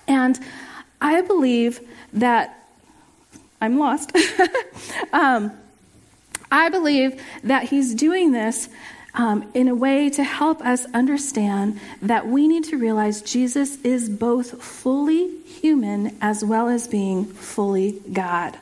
And 0.08 0.38
I 1.00 1.20
believe 1.22 1.80
that 2.12 2.68
I'm 3.60 3.78
lost. 3.78 4.12
um, 5.12 5.52
I 6.50 6.68
believe 6.68 7.22
that 7.42 7.64
he's 7.64 7.94
doing 7.94 8.32
this 8.32 8.68
um, 9.14 9.50
in 9.54 9.68
a 9.68 9.74
way 9.74 10.10
to 10.10 10.22
help 10.22 10.60
us 10.60 10.84
understand 10.92 11.80
that 12.02 12.26
we 12.26 12.46
need 12.46 12.64
to 12.64 12.76
realize 12.76 13.22
Jesus 13.22 13.80
is 13.82 14.08
both 14.08 14.62
fully 14.62 15.38
human 15.42 16.16
as 16.20 16.44
well 16.44 16.68
as 16.68 16.86
being 16.86 17.24
fully 17.24 18.00
God. 18.12 18.58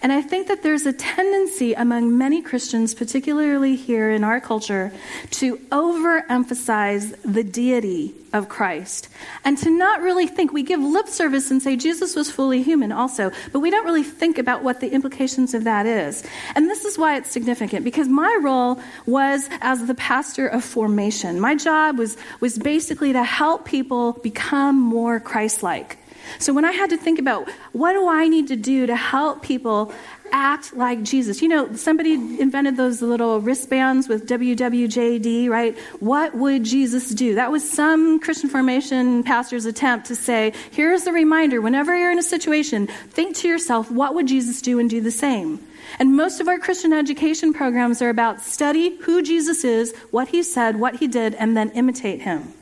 And 0.00 0.12
I 0.12 0.22
think 0.22 0.48
that 0.48 0.62
there's 0.62 0.86
a 0.86 0.92
tendency 0.92 1.74
among 1.74 2.16
many 2.16 2.42
Christians, 2.42 2.94
particularly 2.94 3.76
here 3.76 4.10
in 4.10 4.24
our 4.24 4.40
culture, 4.40 4.92
to 5.32 5.56
overemphasize 5.70 7.16
the 7.22 7.42
deity 7.44 8.14
of 8.32 8.48
Christ 8.48 9.08
and 9.44 9.56
to 9.58 9.70
not 9.70 10.02
really 10.02 10.26
think. 10.26 10.52
We 10.52 10.62
give 10.62 10.80
lip 10.80 11.08
service 11.08 11.50
and 11.50 11.62
say 11.62 11.76
Jesus 11.76 12.14
was 12.14 12.30
fully 12.30 12.62
human 12.62 12.92
also, 12.92 13.30
but 13.52 13.60
we 13.60 13.70
don't 13.70 13.84
really 13.84 14.02
think 14.02 14.38
about 14.38 14.62
what 14.62 14.80
the 14.80 14.90
implications 14.90 15.54
of 15.54 15.64
that 15.64 15.86
is. 15.86 16.24
And 16.54 16.68
this 16.68 16.84
is 16.84 16.98
why 16.98 17.16
it's 17.16 17.30
significant 17.30 17.84
because 17.84 18.08
my 18.08 18.38
role 18.42 18.80
was 19.06 19.48
as 19.60 19.86
the 19.86 19.94
pastor 19.94 20.46
of 20.46 20.64
formation. 20.64 21.40
My 21.40 21.54
job 21.54 21.98
was, 21.98 22.16
was 22.40 22.58
basically 22.58 23.12
to 23.12 23.24
help 23.24 23.64
people 23.64 24.12
become 24.12 24.78
more 24.78 25.20
Christ 25.20 25.62
like. 25.62 25.97
So 26.38 26.52
when 26.52 26.64
I 26.64 26.72
had 26.72 26.90
to 26.90 26.96
think 26.96 27.18
about 27.18 27.48
what 27.72 27.92
do 27.92 28.08
I 28.08 28.28
need 28.28 28.48
to 28.48 28.56
do 28.56 28.86
to 28.86 28.96
help 28.96 29.42
people 29.42 29.92
act 30.32 30.74
like 30.74 31.02
Jesus. 31.02 31.42
You 31.42 31.48
know, 31.48 31.74
somebody 31.74 32.14
invented 32.14 32.76
those 32.76 33.02
little 33.02 33.40
wristbands 33.40 34.08
with 34.08 34.28
WWJD, 34.28 35.48
right? 35.48 35.78
What 36.00 36.34
would 36.34 36.64
Jesus 36.64 37.10
do? 37.10 37.34
That 37.34 37.50
was 37.50 37.68
some 37.68 38.20
Christian 38.20 38.48
formation 38.48 39.22
pastor's 39.22 39.66
attempt 39.66 40.06
to 40.06 40.16
say, 40.16 40.52
here's 40.70 41.04
the 41.04 41.12
reminder 41.12 41.60
whenever 41.60 41.96
you're 41.96 42.12
in 42.12 42.18
a 42.18 42.22
situation, 42.22 42.86
think 42.86 43.36
to 43.36 43.48
yourself, 43.48 43.90
what 43.90 44.14
would 44.14 44.26
Jesus 44.26 44.60
do 44.62 44.78
and 44.78 44.88
do 44.90 45.00
the 45.00 45.10
same? 45.10 45.60
And 45.98 46.16
most 46.16 46.40
of 46.40 46.48
our 46.48 46.58
Christian 46.58 46.92
education 46.92 47.54
programs 47.54 48.02
are 48.02 48.10
about 48.10 48.42
study 48.42 48.96
who 48.98 49.22
Jesus 49.22 49.64
is, 49.64 49.94
what 50.10 50.28
he 50.28 50.42
said, 50.42 50.78
what 50.78 50.96
he 50.96 51.08
did, 51.08 51.34
and 51.34 51.56
then 51.56 51.70
imitate 51.70 52.22
him. 52.22 52.52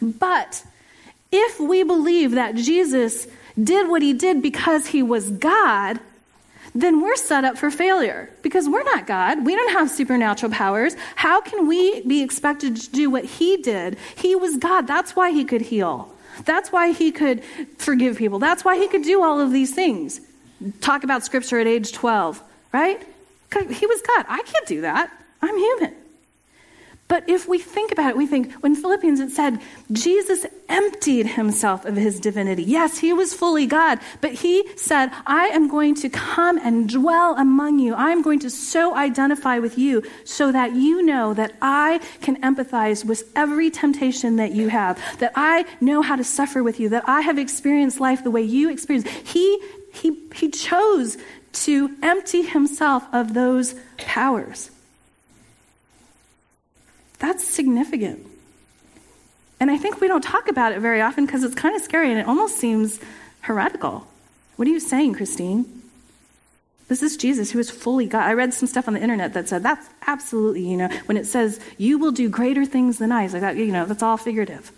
But 0.00 0.64
if 1.34 1.58
we 1.58 1.82
believe 1.82 2.32
that 2.32 2.54
Jesus 2.54 3.26
did 3.60 3.88
what 3.88 4.02
he 4.02 4.12
did 4.12 4.40
because 4.40 4.86
he 4.86 5.02
was 5.02 5.30
God, 5.30 5.98
then 6.74 7.00
we're 7.00 7.16
set 7.16 7.44
up 7.44 7.58
for 7.58 7.70
failure 7.70 8.30
because 8.42 8.68
we're 8.68 8.84
not 8.84 9.06
God. 9.06 9.44
We 9.44 9.54
don't 9.54 9.72
have 9.72 9.90
supernatural 9.90 10.52
powers. 10.52 10.94
How 11.16 11.40
can 11.40 11.66
we 11.66 12.02
be 12.02 12.22
expected 12.22 12.76
to 12.76 12.90
do 12.90 13.10
what 13.10 13.24
he 13.24 13.56
did? 13.56 13.96
He 14.16 14.34
was 14.34 14.56
God. 14.56 14.86
That's 14.86 15.14
why 15.16 15.30
he 15.30 15.44
could 15.44 15.62
heal. 15.62 16.12
That's 16.44 16.70
why 16.72 16.92
he 16.92 17.12
could 17.12 17.42
forgive 17.78 18.16
people. 18.16 18.38
That's 18.38 18.64
why 18.64 18.76
he 18.76 18.88
could 18.88 19.02
do 19.02 19.22
all 19.22 19.40
of 19.40 19.52
these 19.52 19.74
things. 19.74 20.20
Talk 20.80 21.04
about 21.04 21.24
scripture 21.24 21.58
at 21.58 21.66
age 21.66 21.92
12, 21.92 22.42
right? 22.72 23.00
He 23.70 23.86
was 23.86 24.02
God. 24.02 24.26
I 24.28 24.42
can't 24.42 24.66
do 24.66 24.80
that. 24.82 25.12
I'm 25.42 25.56
human. 25.56 25.94
But 27.14 27.28
if 27.28 27.46
we 27.46 27.60
think 27.60 27.92
about 27.92 28.10
it, 28.10 28.16
we 28.16 28.26
think 28.26 28.52
when 28.54 28.74
Philippians 28.74 29.20
it 29.20 29.30
said 29.30 29.60
Jesus 29.92 30.44
emptied 30.68 31.26
himself 31.28 31.84
of 31.84 31.94
his 31.94 32.18
divinity. 32.18 32.64
Yes, 32.64 32.98
he 32.98 33.12
was 33.12 33.32
fully 33.32 33.66
God, 33.66 34.00
but 34.20 34.32
he 34.32 34.68
said, 34.76 35.12
I 35.24 35.44
am 35.46 35.68
going 35.68 35.94
to 35.94 36.08
come 36.08 36.58
and 36.58 36.88
dwell 36.88 37.36
among 37.36 37.78
you. 37.78 37.94
I 37.94 38.10
am 38.10 38.20
going 38.20 38.40
to 38.40 38.50
so 38.50 38.96
identify 38.96 39.60
with 39.60 39.78
you 39.78 40.02
so 40.24 40.50
that 40.50 40.74
you 40.74 41.02
know 41.02 41.34
that 41.34 41.52
I 41.62 42.00
can 42.20 42.34
empathize 42.42 43.04
with 43.04 43.30
every 43.36 43.70
temptation 43.70 44.34
that 44.34 44.50
you 44.50 44.68
have, 44.70 45.00
that 45.20 45.34
I 45.36 45.66
know 45.80 46.02
how 46.02 46.16
to 46.16 46.24
suffer 46.24 46.64
with 46.64 46.80
you, 46.80 46.88
that 46.88 47.08
I 47.08 47.20
have 47.20 47.38
experienced 47.38 48.00
life 48.00 48.24
the 48.24 48.32
way 48.32 48.42
you 48.42 48.70
experience. 48.70 49.08
He, 49.08 49.62
he, 49.92 50.18
he 50.34 50.50
chose 50.50 51.16
to 51.52 51.94
empty 52.02 52.42
himself 52.42 53.04
of 53.12 53.34
those 53.34 53.76
powers. 53.98 54.72
That's 57.24 57.42
significant. 57.42 58.26
And 59.58 59.70
I 59.70 59.78
think 59.78 59.98
we 59.98 60.08
don't 60.08 60.22
talk 60.22 60.46
about 60.46 60.72
it 60.72 60.80
very 60.80 61.00
often 61.00 61.24
because 61.24 61.42
it's 61.42 61.54
kind 61.54 61.74
of 61.74 61.80
scary 61.80 62.10
and 62.10 62.20
it 62.20 62.28
almost 62.28 62.58
seems 62.58 63.00
heretical. 63.40 64.06
What 64.56 64.68
are 64.68 64.70
you 64.70 64.78
saying, 64.78 65.14
Christine? 65.14 65.64
This 66.88 67.02
is 67.02 67.16
Jesus 67.16 67.50
who 67.50 67.58
is 67.58 67.70
fully 67.70 68.08
God. 68.08 68.26
I 68.26 68.34
read 68.34 68.52
some 68.52 68.68
stuff 68.68 68.88
on 68.88 68.92
the 68.92 69.00
internet 69.00 69.32
that 69.32 69.48
said 69.48 69.62
that's 69.62 69.88
absolutely, 70.06 70.68
you 70.68 70.76
know, 70.76 70.88
when 71.06 71.16
it 71.16 71.24
says, 71.24 71.58
you 71.78 71.96
will 71.96 72.12
do 72.12 72.28
greater 72.28 72.66
things 72.66 72.98
than 72.98 73.10
I, 73.10 73.24
it's 73.24 73.32
like 73.32 73.40
that, 73.40 73.56
you 73.56 73.72
know, 73.72 73.86
that's 73.86 74.02
all 74.02 74.18
figurative. 74.18 74.70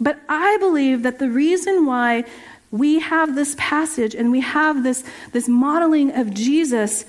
But 0.00 0.18
I 0.28 0.56
believe 0.58 1.04
that 1.04 1.20
the 1.20 1.30
reason 1.30 1.86
why 1.86 2.24
we 2.72 2.98
have 2.98 3.36
this 3.36 3.54
passage 3.60 4.16
and 4.16 4.32
we 4.32 4.40
have 4.40 4.82
this, 4.82 5.04
this 5.30 5.46
modeling 5.46 6.16
of 6.16 6.34
Jesus 6.34 7.04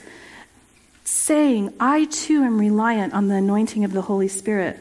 saying, 1.04 1.74
I 1.80 2.06
too 2.06 2.44
am 2.44 2.60
reliant 2.60 3.14
on 3.14 3.28
the 3.28 3.36
anointing 3.36 3.84
of 3.84 3.94
the 3.94 4.04
Holy 4.04 4.28
Spirit, 4.28 4.80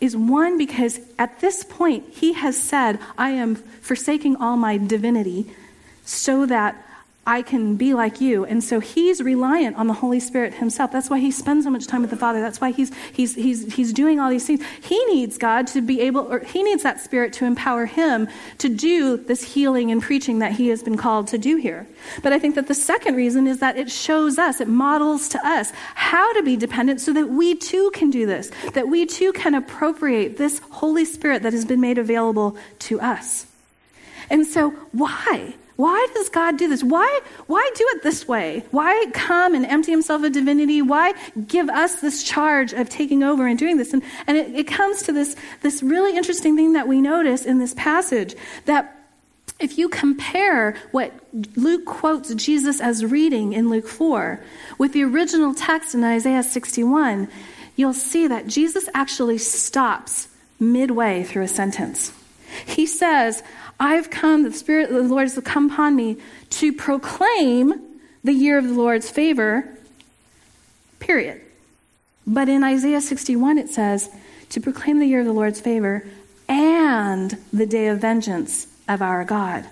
is 0.00 0.16
one 0.16 0.56
because 0.56 1.00
at 1.18 1.40
this 1.40 1.64
point 1.64 2.04
he 2.10 2.32
has 2.34 2.56
said, 2.56 2.98
I 3.16 3.30
am 3.30 3.56
forsaking 3.56 4.36
all 4.36 4.56
my 4.56 4.78
divinity 4.78 5.50
so 6.04 6.46
that 6.46 6.76
I 7.28 7.42
can 7.42 7.76
be 7.76 7.92
like 7.92 8.22
you. 8.22 8.46
And 8.46 8.64
so 8.64 8.80
he's 8.80 9.22
reliant 9.22 9.76
on 9.76 9.86
the 9.86 9.92
Holy 9.92 10.18
Spirit 10.18 10.54
himself. 10.54 10.90
That's 10.90 11.10
why 11.10 11.18
he 11.18 11.30
spends 11.30 11.64
so 11.64 11.70
much 11.70 11.86
time 11.86 12.00
with 12.00 12.08
the 12.08 12.16
Father. 12.16 12.40
That's 12.40 12.58
why 12.58 12.70
he's, 12.70 12.90
he's, 13.12 13.34
he's, 13.34 13.74
he's 13.74 13.92
doing 13.92 14.18
all 14.18 14.30
these 14.30 14.46
things. 14.46 14.64
He 14.80 15.04
needs 15.04 15.36
God 15.36 15.66
to 15.68 15.82
be 15.82 16.00
able, 16.00 16.22
or 16.22 16.38
he 16.38 16.62
needs 16.62 16.82
that 16.84 17.02
Spirit 17.02 17.34
to 17.34 17.44
empower 17.44 17.84
him 17.84 18.28
to 18.56 18.70
do 18.70 19.18
this 19.18 19.42
healing 19.42 19.92
and 19.92 20.00
preaching 20.00 20.38
that 20.38 20.52
he 20.52 20.68
has 20.68 20.82
been 20.82 20.96
called 20.96 21.28
to 21.28 21.36
do 21.36 21.56
here. 21.56 21.86
But 22.22 22.32
I 22.32 22.38
think 22.38 22.54
that 22.54 22.66
the 22.66 22.74
second 22.74 23.14
reason 23.14 23.46
is 23.46 23.60
that 23.60 23.76
it 23.76 23.90
shows 23.90 24.38
us, 24.38 24.62
it 24.62 24.68
models 24.68 25.28
to 25.28 25.46
us 25.46 25.70
how 25.94 26.32
to 26.32 26.42
be 26.42 26.56
dependent 26.56 27.02
so 27.02 27.12
that 27.12 27.28
we 27.28 27.54
too 27.54 27.90
can 27.92 28.08
do 28.08 28.24
this, 28.24 28.50
that 28.72 28.88
we 28.88 29.04
too 29.04 29.34
can 29.34 29.54
appropriate 29.54 30.38
this 30.38 30.62
Holy 30.70 31.04
Spirit 31.04 31.42
that 31.42 31.52
has 31.52 31.66
been 31.66 31.82
made 31.82 31.98
available 31.98 32.56
to 32.78 32.98
us. 33.02 33.44
And 34.30 34.46
so, 34.46 34.70
why? 34.92 35.52
Why 35.78 36.08
does 36.12 36.28
God 36.28 36.56
do 36.56 36.66
this? 36.66 36.82
Why, 36.82 37.20
why 37.46 37.70
do 37.76 37.86
it 37.94 38.02
this 38.02 38.26
way? 38.26 38.64
Why 38.72 39.06
come 39.12 39.54
and 39.54 39.64
empty 39.64 39.92
himself 39.92 40.24
of 40.24 40.32
divinity? 40.32 40.82
Why 40.82 41.14
give 41.46 41.68
us 41.68 42.00
this 42.00 42.24
charge 42.24 42.72
of 42.72 42.88
taking 42.88 43.22
over 43.22 43.46
and 43.46 43.56
doing 43.56 43.76
this? 43.76 43.92
And, 43.92 44.02
and 44.26 44.36
it, 44.36 44.52
it 44.56 44.66
comes 44.66 45.04
to 45.04 45.12
this, 45.12 45.36
this 45.60 45.80
really 45.80 46.16
interesting 46.16 46.56
thing 46.56 46.72
that 46.72 46.88
we 46.88 47.00
notice 47.00 47.46
in 47.46 47.60
this 47.60 47.74
passage 47.74 48.34
that 48.64 48.98
if 49.60 49.78
you 49.78 49.88
compare 49.88 50.74
what 50.90 51.12
Luke 51.54 51.84
quotes 51.84 52.34
Jesus 52.34 52.80
as 52.80 53.04
reading 53.04 53.52
in 53.52 53.70
Luke 53.70 53.86
4 53.86 54.42
with 54.78 54.92
the 54.92 55.04
original 55.04 55.54
text 55.54 55.94
in 55.94 56.02
Isaiah 56.02 56.42
61, 56.42 57.28
you'll 57.76 57.92
see 57.92 58.26
that 58.26 58.48
Jesus 58.48 58.88
actually 58.94 59.38
stops 59.38 60.26
midway 60.58 61.22
through 61.22 61.44
a 61.44 61.48
sentence. 61.48 62.12
He 62.66 62.84
says, 62.84 63.44
I've 63.80 64.10
come, 64.10 64.42
the 64.42 64.52
Spirit 64.52 64.90
of 64.90 64.96
the 64.96 65.02
Lord 65.02 65.24
has 65.24 65.38
come 65.44 65.70
upon 65.70 65.94
me 65.94 66.16
to 66.50 66.72
proclaim 66.72 67.74
the 68.24 68.32
year 68.32 68.58
of 68.58 68.66
the 68.66 68.74
Lord's 68.74 69.08
favor, 69.08 69.68
period. 70.98 71.40
But 72.26 72.48
in 72.48 72.64
Isaiah 72.64 73.00
61, 73.00 73.58
it 73.58 73.70
says, 73.70 74.10
to 74.50 74.60
proclaim 74.60 74.98
the 74.98 75.06
year 75.06 75.20
of 75.20 75.26
the 75.26 75.32
Lord's 75.32 75.60
favor 75.60 76.06
and 76.48 77.36
the 77.52 77.66
day 77.66 77.88
of 77.88 78.00
vengeance 78.00 78.66
of 78.88 79.02
our 79.02 79.24
God. 79.24 79.64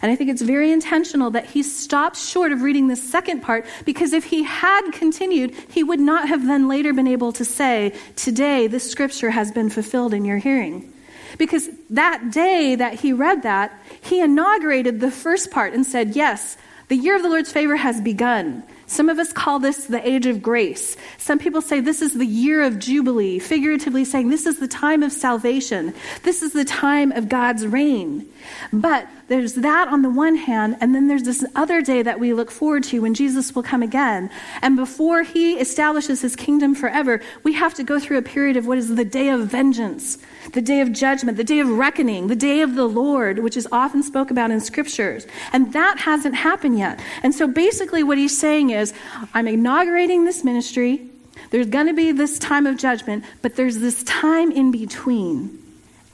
And 0.00 0.12
I 0.12 0.16
think 0.16 0.30
it's 0.30 0.42
very 0.42 0.70
intentional 0.70 1.30
that 1.30 1.46
he 1.46 1.62
stops 1.62 2.28
short 2.28 2.52
of 2.52 2.62
reading 2.62 2.86
the 2.86 2.96
second 2.96 3.40
part 3.42 3.66
because 3.84 4.12
if 4.12 4.24
he 4.24 4.44
had 4.44 4.90
continued, 4.92 5.54
he 5.68 5.82
would 5.82 5.98
not 5.98 6.28
have 6.28 6.46
then 6.46 6.68
later 6.68 6.92
been 6.92 7.08
able 7.08 7.32
to 7.32 7.44
say, 7.44 7.94
Today, 8.14 8.68
this 8.68 8.88
scripture 8.88 9.30
has 9.30 9.50
been 9.50 9.70
fulfilled 9.70 10.14
in 10.14 10.24
your 10.24 10.38
hearing. 10.38 10.92
Because 11.36 11.68
that 11.90 12.30
day 12.30 12.74
that 12.74 12.94
he 12.94 13.12
read 13.12 13.42
that, 13.42 13.78
he 14.00 14.20
inaugurated 14.20 15.00
the 15.00 15.10
first 15.10 15.50
part 15.50 15.74
and 15.74 15.84
said, 15.84 16.16
Yes, 16.16 16.56
the 16.88 16.96
year 16.96 17.16
of 17.16 17.22
the 17.22 17.28
Lord's 17.28 17.52
favor 17.52 17.76
has 17.76 18.00
begun. 18.00 18.62
Some 18.88 19.10
of 19.10 19.18
us 19.18 19.34
call 19.34 19.58
this 19.58 19.84
the 19.84 20.06
age 20.08 20.24
of 20.24 20.40
grace. 20.40 20.96
Some 21.18 21.38
people 21.38 21.60
say 21.60 21.80
this 21.80 22.00
is 22.00 22.14
the 22.14 22.24
year 22.24 22.62
of 22.62 22.78
Jubilee, 22.78 23.38
figuratively 23.38 24.06
saying 24.06 24.30
this 24.30 24.46
is 24.46 24.58
the 24.58 24.66
time 24.66 25.02
of 25.02 25.12
salvation. 25.12 25.92
This 26.22 26.42
is 26.42 26.54
the 26.54 26.64
time 26.64 27.12
of 27.12 27.28
God's 27.28 27.66
reign. 27.66 28.26
But 28.72 29.06
there's 29.28 29.52
that 29.56 29.88
on 29.88 30.00
the 30.00 30.08
one 30.08 30.36
hand, 30.36 30.78
and 30.80 30.94
then 30.94 31.06
there's 31.06 31.24
this 31.24 31.44
other 31.54 31.82
day 31.82 32.00
that 32.00 32.18
we 32.18 32.32
look 32.32 32.50
forward 32.50 32.82
to 32.84 33.00
when 33.00 33.12
Jesus 33.12 33.54
will 33.54 33.62
come 33.62 33.82
again. 33.82 34.30
And 34.62 34.74
before 34.74 35.22
he 35.22 35.58
establishes 35.58 36.22
his 36.22 36.34
kingdom 36.34 36.74
forever, 36.74 37.20
we 37.42 37.52
have 37.52 37.74
to 37.74 37.84
go 37.84 38.00
through 38.00 38.16
a 38.16 38.22
period 38.22 38.56
of 38.56 38.66
what 38.66 38.78
is 38.78 38.94
the 38.94 39.04
day 39.04 39.28
of 39.28 39.40
vengeance, 39.48 40.16
the 40.52 40.62
day 40.62 40.80
of 40.80 40.92
judgment, 40.92 41.36
the 41.36 41.44
day 41.44 41.58
of 41.60 41.68
reckoning, 41.68 42.28
the 42.28 42.36
day 42.36 42.60
of 42.60 42.74
the 42.74 42.86
Lord, 42.86 43.40
which 43.40 43.56
is 43.56 43.68
often 43.70 44.02
spoke 44.02 44.30
about 44.30 44.50
in 44.50 44.60
scriptures. 44.60 45.26
And 45.52 45.72
that 45.72 45.98
hasn't 45.98 46.34
happened 46.34 46.78
yet. 46.78 47.00
And 47.22 47.34
so 47.34 47.46
basically 47.46 48.02
what 48.02 48.18
he's 48.18 48.36
saying 48.36 48.70
is, 48.70 48.94
I'm 49.34 49.48
inaugurating 49.48 50.24
this 50.24 50.44
ministry. 50.44 51.08
There's 51.50 51.66
going 51.66 51.86
to 51.86 51.94
be 51.94 52.12
this 52.12 52.38
time 52.38 52.66
of 52.66 52.76
judgment, 52.76 53.24
but 53.42 53.56
there's 53.56 53.78
this 53.78 54.02
time 54.04 54.50
in 54.50 54.70
between. 54.70 55.58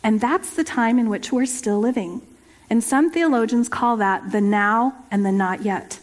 And 0.02 0.20
that's 0.20 0.54
the 0.54 0.64
time 0.64 0.98
in 0.98 1.08
which 1.08 1.32
we're 1.32 1.46
still 1.46 1.80
living. 1.80 2.20
And 2.68 2.82
some 2.82 3.10
theologians 3.10 3.68
call 3.68 3.96
that 3.98 4.32
the 4.32 4.40
now 4.40 4.94
and 5.10 5.24
the 5.24 5.32
not 5.32 5.62
yet. 5.62 5.98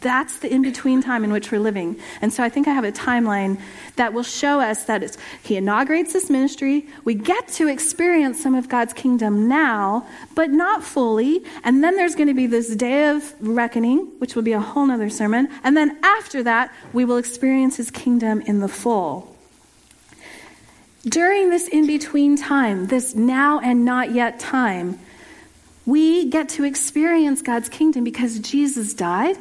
That's 0.00 0.38
the 0.38 0.52
in 0.52 0.62
between 0.62 1.02
time 1.02 1.24
in 1.24 1.32
which 1.32 1.50
we're 1.50 1.58
living. 1.58 1.98
And 2.22 2.32
so 2.32 2.44
I 2.44 2.48
think 2.48 2.68
I 2.68 2.72
have 2.72 2.84
a 2.84 2.92
timeline 2.92 3.60
that 3.96 4.12
will 4.12 4.22
show 4.22 4.60
us 4.60 4.84
that 4.84 5.16
he 5.42 5.56
inaugurates 5.56 6.12
this 6.12 6.30
ministry. 6.30 6.86
We 7.04 7.14
get 7.14 7.48
to 7.54 7.66
experience 7.66 8.40
some 8.40 8.54
of 8.54 8.68
God's 8.68 8.92
kingdom 8.92 9.48
now, 9.48 10.06
but 10.36 10.50
not 10.50 10.84
fully. 10.84 11.42
And 11.64 11.82
then 11.82 11.96
there's 11.96 12.14
going 12.14 12.28
to 12.28 12.34
be 12.34 12.46
this 12.46 12.76
day 12.76 13.10
of 13.10 13.34
reckoning, 13.40 14.06
which 14.18 14.36
will 14.36 14.44
be 14.44 14.52
a 14.52 14.60
whole 14.60 14.86
nother 14.86 15.10
sermon. 15.10 15.48
And 15.64 15.76
then 15.76 15.98
after 16.04 16.44
that, 16.44 16.72
we 16.92 17.04
will 17.04 17.16
experience 17.16 17.76
his 17.76 17.90
kingdom 17.90 18.40
in 18.42 18.60
the 18.60 18.68
full. 18.68 19.34
During 21.02 21.50
this 21.50 21.66
in 21.66 21.88
between 21.88 22.36
time, 22.36 22.86
this 22.86 23.16
now 23.16 23.58
and 23.58 23.84
not 23.84 24.12
yet 24.12 24.38
time, 24.38 25.00
we 25.86 26.28
get 26.28 26.50
to 26.50 26.64
experience 26.64 27.42
God's 27.42 27.68
kingdom 27.68 28.04
because 28.04 28.38
Jesus 28.38 28.94
died 28.94 29.38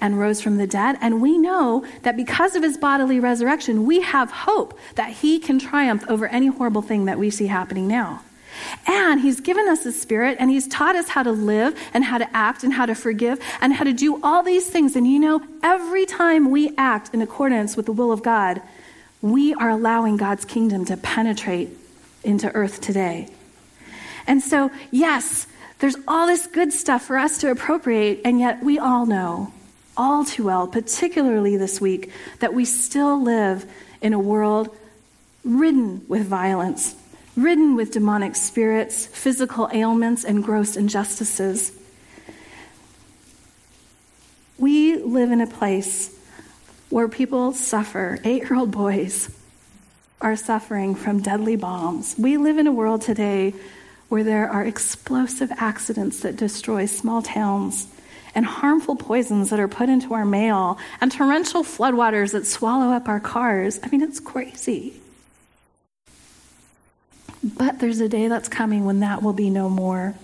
and 0.00 0.18
rose 0.18 0.40
from 0.40 0.56
the 0.56 0.66
dead. 0.66 0.96
And 1.00 1.20
we 1.20 1.38
know 1.38 1.84
that 2.02 2.16
because 2.16 2.56
of 2.56 2.62
his 2.62 2.76
bodily 2.76 3.20
resurrection, 3.20 3.86
we 3.86 4.00
have 4.00 4.30
hope 4.30 4.78
that 4.94 5.10
he 5.10 5.38
can 5.38 5.58
triumph 5.58 6.04
over 6.08 6.26
any 6.26 6.46
horrible 6.46 6.82
thing 6.82 7.04
that 7.06 7.18
we 7.18 7.30
see 7.30 7.46
happening 7.46 7.88
now. 7.88 8.22
And 8.86 9.20
he's 9.20 9.40
given 9.40 9.68
us 9.68 9.84
his 9.84 10.00
spirit 10.00 10.36
and 10.40 10.50
he's 10.50 10.68
taught 10.68 10.96
us 10.96 11.08
how 11.08 11.22
to 11.22 11.32
live 11.32 11.78
and 11.94 12.04
how 12.04 12.18
to 12.18 12.36
act 12.36 12.64
and 12.64 12.72
how 12.72 12.86
to 12.86 12.94
forgive 12.94 13.40
and 13.60 13.72
how 13.72 13.84
to 13.84 13.92
do 13.92 14.20
all 14.22 14.42
these 14.42 14.68
things. 14.68 14.96
And 14.96 15.06
you 15.06 15.18
know, 15.18 15.42
every 15.62 16.06
time 16.06 16.50
we 16.50 16.74
act 16.76 17.14
in 17.14 17.22
accordance 17.22 17.76
with 17.76 17.86
the 17.86 17.92
will 17.92 18.12
of 18.12 18.22
God, 18.22 18.60
we 19.22 19.54
are 19.54 19.68
allowing 19.68 20.16
God's 20.16 20.44
kingdom 20.44 20.84
to 20.86 20.96
penetrate 20.96 21.70
into 22.24 22.50
earth 22.52 22.80
today. 22.80 23.28
And 24.26 24.42
so, 24.42 24.70
yes, 24.90 25.46
there's 25.78 25.96
all 26.06 26.26
this 26.26 26.46
good 26.46 26.72
stuff 26.72 27.02
for 27.02 27.16
us 27.16 27.38
to 27.38 27.50
appropriate, 27.50 28.20
and 28.24 28.38
yet 28.38 28.62
we 28.62 28.78
all 28.78 29.06
know, 29.06 29.52
all 30.00 30.24
too 30.24 30.44
well, 30.44 30.66
particularly 30.66 31.58
this 31.58 31.78
week, 31.78 32.10
that 32.38 32.54
we 32.54 32.64
still 32.64 33.22
live 33.22 33.70
in 34.00 34.14
a 34.14 34.18
world 34.18 34.74
ridden 35.44 36.02
with 36.08 36.26
violence, 36.26 36.94
ridden 37.36 37.76
with 37.76 37.92
demonic 37.92 38.34
spirits, 38.34 39.04
physical 39.04 39.68
ailments, 39.74 40.24
and 40.24 40.42
gross 40.42 40.74
injustices. 40.74 41.72
We 44.56 44.96
live 44.96 45.32
in 45.32 45.42
a 45.42 45.46
place 45.46 46.18
where 46.88 47.06
people 47.06 47.52
suffer. 47.52 48.18
Eight 48.24 48.44
year 48.44 48.54
old 48.54 48.70
boys 48.70 49.28
are 50.18 50.34
suffering 50.34 50.94
from 50.94 51.20
deadly 51.20 51.56
bombs. 51.56 52.14
We 52.18 52.38
live 52.38 52.56
in 52.56 52.66
a 52.66 52.72
world 52.72 53.02
today 53.02 53.52
where 54.08 54.24
there 54.24 54.48
are 54.48 54.64
explosive 54.64 55.52
accidents 55.58 56.20
that 56.20 56.36
destroy 56.36 56.86
small 56.86 57.20
towns 57.20 57.86
and 58.34 58.44
harmful 58.44 58.96
poisons 58.96 59.50
that 59.50 59.60
are 59.60 59.68
put 59.68 59.88
into 59.88 60.14
our 60.14 60.24
mail 60.24 60.78
and 61.00 61.10
torrential 61.10 61.62
floodwaters 61.62 62.32
that 62.32 62.46
swallow 62.46 62.92
up 62.92 63.08
our 63.08 63.20
cars. 63.20 63.80
I 63.82 63.88
mean, 63.88 64.02
it's 64.02 64.20
crazy. 64.20 64.94
But 67.42 67.78
there's 67.78 68.00
a 68.00 68.08
day 68.08 68.28
that's 68.28 68.48
coming 68.48 68.84
when 68.84 69.00
that 69.00 69.22
will 69.22 69.32
be 69.32 69.50
no 69.50 69.68
more. 69.68 70.14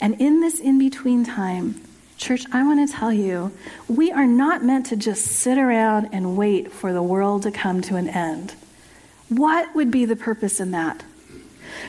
And 0.00 0.20
in 0.20 0.40
this 0.40 0.58
in 0.58 0.78
between 0.78 1.24
time, 1.24 1.80
church, 2.16 2.44
I 2.52 2.64
want 2.64 2.88
to 2.88 2.94
tell 2.94 3.12
you, 3.12 3.52
we 3.88 4.10
are 4.10 4.26
not 4.26 4.64
meant 4.64 4.86
to 4.86 4.96
just 4.96 5.24
sit 5.24 5.58
around 5.58 6.08
and 6.12 6.36
wait 6.36 6.72
for 6.72 6.92
the 6.92 7.02
world 7.02 7.44
to 7.44 7.52
come 7.52 7.82
to 7.82 7.96
an 7.96 8.08
end. 8.08 8.54
What 9.28 9.74
would 9.74 9.90
be 9.90 10.04
the 10.04 10.16
purpose 10.16 10.58
in 10.60 10.72
that? 10.72 11.04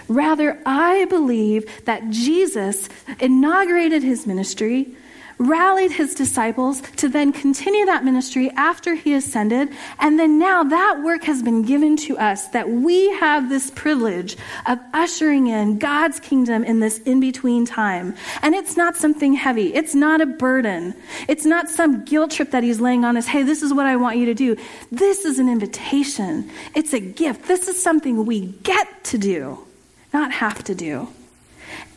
Rather, 0.08 0.60
I 0.66 1.06
believe 1.06 1.66
that 1.86 2.10
Jesus 2.10 2.90
inaugurated 3.20 4.04
his 4.04 4.28
ministry, 4.28 4.96
rallied 5.38 5.92
his 5.92 6.14
disciples 6.16 6.82
to 6.98 7.10
then 7.10 7.32
continue 7.32 7.86
that 7.86 8.06
ministry 8.06 8.50
after 8.52 8.96
he 8.96 9.14
ascended. 9.14 9.70
And 10.00 10.20
then 10.20 10.40
now 10.40 10.64
that 10.64 11.02
work 11.04 11.24
has 11.24 11.42
been 11.42 11.64
given 11.64 11.98
to 11.98 12.18
us 12.18 12.48
that 12.50 12.70
we 12.70 13.10
have 13.14 13.50
this 13.50 13.72
privilege 13.72 14.38
of 14.68 14.80
ushering 14.94 15.48
in 15.48 15.80
God's 15.80 16.20
kingdom 16.20 16.64
in 16.64 16.80
this 16.80 17.00
in 17.00 17.20
between 17.20 17.66
time. 17.66 18.16
And 18.42 18.56
it's 18.56 18.78
not 18.78 18.96
something 18.96 19.34
heavy. 19.34 19.74
It's 19.74 19.96
not 19.96 20.22
a 20.22 20.26
burden. 20.26 20.96
It's 21.28 21.46
not 21.46 21.70
some 21.70 22.06
guilt 22.06 22.32
trip 22.32 22.52
that 22.52 22.64
he's 22.64 22.80
laying 22.80 23.04
on 23.04 23.18
us. 23.18 23.26
Hey, 23.26 23.44
this 23.44 23.64
is 23.64 23.74
what 23.74 23.86
I 23.86 23.96
want 23.96 24.18
you 24.18 24.26
to 24.28 24.34
do. 24.34 24.56
This 24.92 25.26
is 25.26 25.40
an 25.40 25.50
invitation. 25.50 26.50
It's 26.76 26.94
a 26.94 27.00
gift. 27.00 27.48
This 27.48 27.68
is 27.68 27.82
something 27.82 28.26
we 28.26 28.48
get 28.64 29.04
to 29.06 29.18
do 29.18 29.66
not 30.14 30.32
have 30.32 30.64
to 30.66 30.76
do. 30.76 31.08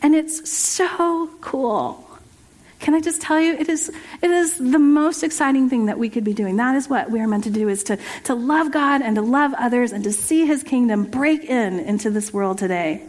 And 0.01 0.15
it's 0.15 0.49
so 0.49 1.29
cool. 1.41 2.03
Can 2.79 2.93
I 2.93 3.01
just 3.01 3.21
tell 3.21 3.39
you, 3.41 3.53
it 3.53 3.69
is, 3.69 3.89
it 4.21 4.29
is 4.29 4.57
the 4.57 4.79
most 4.79 5.23
exciting 5.23 5.69
thing 5.69 5.87
that 5.87 5.97
we 5.97 6.09
could 6.09 6.23
be 6.23 6.33
doing. 6.33 6.57
That 6.57 6.75
is 6.75 6.87
what 6.87 7.09
we 7.09 7.19
are 7.19 7.27
meant 7.27 7.45
to 7.45 7.49
do, 7.49 7.69
is 7.69 7.83
to, 7.85 7.97
to 8.25 8.35
love 8.35 8.71
God 8.71 9.01
and 9.01 9.15
to 9.15 9.21
love 9.21 9.53
others 9.57 9.91
and 9.91 10.03
to 10.03 10.13
see 10.13 10.45
his 10.45 10.61
kingdom 10.63 11.05
break 11.05 11.43
in 11.43 11.79
into 11.79 12.09
this 12.11 12.31
world 12.31 12.59
today. 12.59 13.03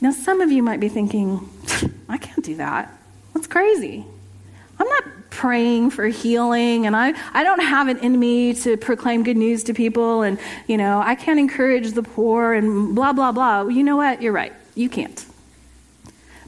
Now, 0.00 0.10
some 0.10 0.40
of 0.40 0.50
you 0.50 0.62
might 0.62 0.80
be 0.80 0.88
thinking, 0.88 1.48
I 2.08 2.18
can't 2.18 2.44
do 2.44 2.56
that. 2.56 2.92
That's 3.34 3.46
crazy. 3.46 4.04
I'm 4.78 4.88
not 4.88 5.04
praying 5.30 5.90
for 5.90 6.06
healing 6.06 6.86
and 6.86 6.94
I, 6.96 7.14
I 7.32 7.42
don't 7.44 7.60
have 7.60 7.88
it 7.88 7.98
in 7.98 8.18
me 8.18 8.52
to 8.54 8.76
proclaim 8.76 9.22
good 9.22 9.36
news 9.36 9.64
to 9.64 9.74
people 9.74 10.22
and, 10.22 10.38
you 10.66 10.76
know, 10.76 11.00
I 11.00 11.14
can't 11.14 11.38
encourage 11.38 11.92
the 11.92 12.02
poor 12.02 12.52
and 12.52 12.94
blah, 12.94 13.12
blah, 13.12 13.32
blah. 13.32 13.62
You 13.62 13.84
know 13.84 13.96
what? 13.96 14.20
You're 14.20 14.32
right. 14.32 14.52
You 14.74 14.88
can't. 14.88 15.24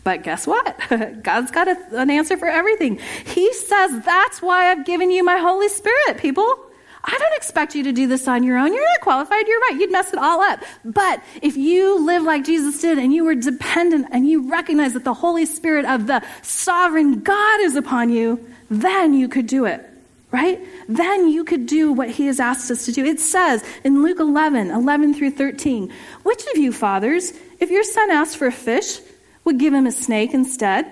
But 0.04 0.24
guess 0.24 0.46
what? 0.46 0.76
God's 1.22 1.50
got 1.50 1.68
a, 1.68 1.76
an 1.92 2.10
answer 2.10 2.36
for 2.36 2.48
everything. 2.48 2.98
He 3.24 3.52
says, 3.52 4.04
That's 4.04 4.42
why 4.42 4.70
I've 4.70 4.84
given 4.84 5.10
you 5.10 5.24
my 5.24 5.38
Holy 5.38 5.68
Spirit, 5.68 6.18
people. 6.18 6.58
I 7.04 7.18
don't 7.18 7.36
expect 7.36 7.74
you 7.74 7.82
to 7.84 7.92
do 7.92 8.06
this 8.06 8.28
on 8.28 8.44
your 8.44 8.58
own. 8.58 8.72
You're 8.72 8.84
not 8.84 9.00
qualified. 9.00 9.48
You're 9.48 9.60
right. 9.60 9.76
You'd 9.80 9.90
mess 9.90 10.12
it 10.12 10.18
all 10.18 10.40
up. 10.40 10.60
But 10.84 11.22
if 11.40 11.56
you 11.56 12.04
live 12.04 12.22
like 12.22 12.44
Jesus 12.44 12.80
did 12.80 12.98
and 12.98 13.12
you 13.12 13.24
were 13.24 13.34
dependent 13.34 14.06
and 14.12 14.28
you 14.28 14.48
recognize 14.48 14.92
that 14.92 15.04
the 15.04 15.14
Holy 15.14 15.44
Spirit 15.44 15.84
of 15.84 16.06
the 16.06 16.22
sovereign 16.42 17.20
God 17.20 17.60
is 17.60 17.74
upon 17.74 18.10
you, 18.10 18.44
then 18.70 19.14
you 19.14 19.28
could 19.28 19.46
do 19.46 19.64
it. 19.64 19.84
Right? 20.30 20.66
Then 20.88 21.28
you 21.28 21.44
could 21.44 21.66
do 21.66 21.92
what 21.92 22.08
he 22.08 22.26
has 22.26 22.40
asked 22.40 22.70
us 22.70 22.86
to 22.86 22.92
do. 22.92 23.04
It 23.04 23.20
says 23.20 23.62
in 23.84 24.02
Luke 24.02 24.18
11, 24.18 24.70
11 24.70 25.12
through 25.12 25.32
13, 25.32 25.92
which 26.22 26.42
of 26.52 26.56
you 26.56 26.72
fathers, 26.72 27.34
if 27.60 27.70
your 27.70 27.84
son 27.84 28.10
asks 28.10 28.34
for 28.34 28.46
a 28.46 28.52
fish, 28.52 29.00
would 29.44 29.58
give 29.58 29.74
him 29.74 29.86
a 29.86 29.92
snake 29.92 30.32
instead? 30.32 30.90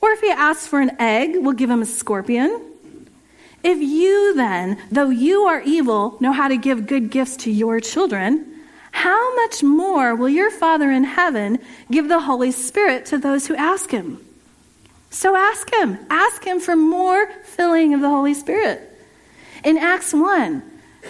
Or 0.00 0.10
if 0.12 0.20
he 0.20 0.30
asks 0.30 0.66
for 0.66 0.80
an 0.80 0.92
egg, 0.98 1.36
will 1.36 1.52
give 1.52 1.68
him 1.68 1.82
a 1.82 1.86
scorpion? 1.86 2.71
If 3.62 3.78
you 3.80 4.34
then, 4.34 4.78
though 4.90 5.10
you 5.10 5.42
are 5.42 5.60
evil, 5.60 6.16
know 6.20 6.32
how 6.32 6.48
to 6.48 6.56
give 6.56 6.86
good 6.86 7.10
gifts 7.10 7.36
to 7.38 7.50
your 7.50 7.80
children, 7.80 8.52
how 8.90 9.34
much 9.36 9.62
more 9.62 10.14
will 10.14 10.28
your 10.28 10.50
Father 10.50 10.90
in 10.90 11.04
heaven 11.04 11.58
give 11.90 12.08
the 12.08 12.20
Holy 12.20 12.50
Spirit 12.50 13.06
to 13.06 13.18
those 13.18 13.46
who 13.46 13.54
ask 13.54 13.90
him? 13.90 14.18
So 15.10 15.36
ask 15.36 15.72
him. 15.72 15.98
Ask 16.10 16.44
him 16.44 16.58
for 16.58 16.74
more 16.74 17.30
filling 17.44 17.94
of 17.94 18.00
the 18.00 18.08
Holy 18.08 18.34
Spirit. 18.34 18.80
In 19.62 19.78
Acts 19.78 20.12
1, 20.12 20.62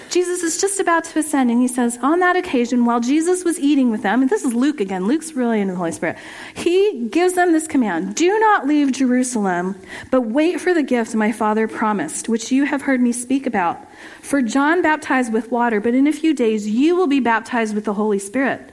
Jesus 0.08 0.42
is 0.42 0.60
just 0.60 0.80
about 0.80 1.04
to 1.04 1.18
ascend, 1.18 1.50
and 1.50 1.60
he 1.60 1.68
says, 1.68 1.98
On 2.02 2.20
that 2.20 2.36
occasion, 2.36 2.84
while 2.84 3.00
Jesus 3.00 3.44
was 3.44 3.58
eating 3.58 3.90
with 3.90 4.02
them, 4.02 4.22
and 4.22 4.30
this 4.30 4.44
is 4.44 4.54
Luke 4.54 4.80
again, 4.80 5.06
Luke's 5.06 5.34
really 5.34 5.60
into 5.60 5.72
the 5.72 5.78
Holy 5.78 5.92
Spirit, 5.92 6.16
he 6.54 7.08
gives 7.10 7.34
them 7.34 7.52
this 7.52 7.66
command 7.66 8.14
Do 8.14 8.38
not 8.38 8.66
leave 8.66 8.92
Jerusalem, 8.92 9.76
but 10.10 10.22
wait 10.22 10.60
for 10.60 10.72
the 10.72 10.82
gift 10.82 11.14
my 11.14 11.30
Father 11.30 11.68
promised, 11.68 12.28
which 12.28 12.50
you 12.50 12.64
have 12.64 12.82
heard 12.82 13.00
me 13.00 13.12
speak 13.12 13.46
about. 13.46 13.78
For 14.22 14.40
John 14.40 14.80
baptized 14.80 15.32
with 15.32 15.50
water, 15.50 15.80
but 15.80 15.94
in 15.94 16.06
a 16.06 16.12
few 16.12 16.32
days 16.34 16.68
you 16.68 16.96
will 16.96 17.06
be 17.06 17.20
baptized 17.20 17.74
with 17.74 17.84
the 17.84 17.94
Holy 17.94 18.18
Spirit. 18.18 18.70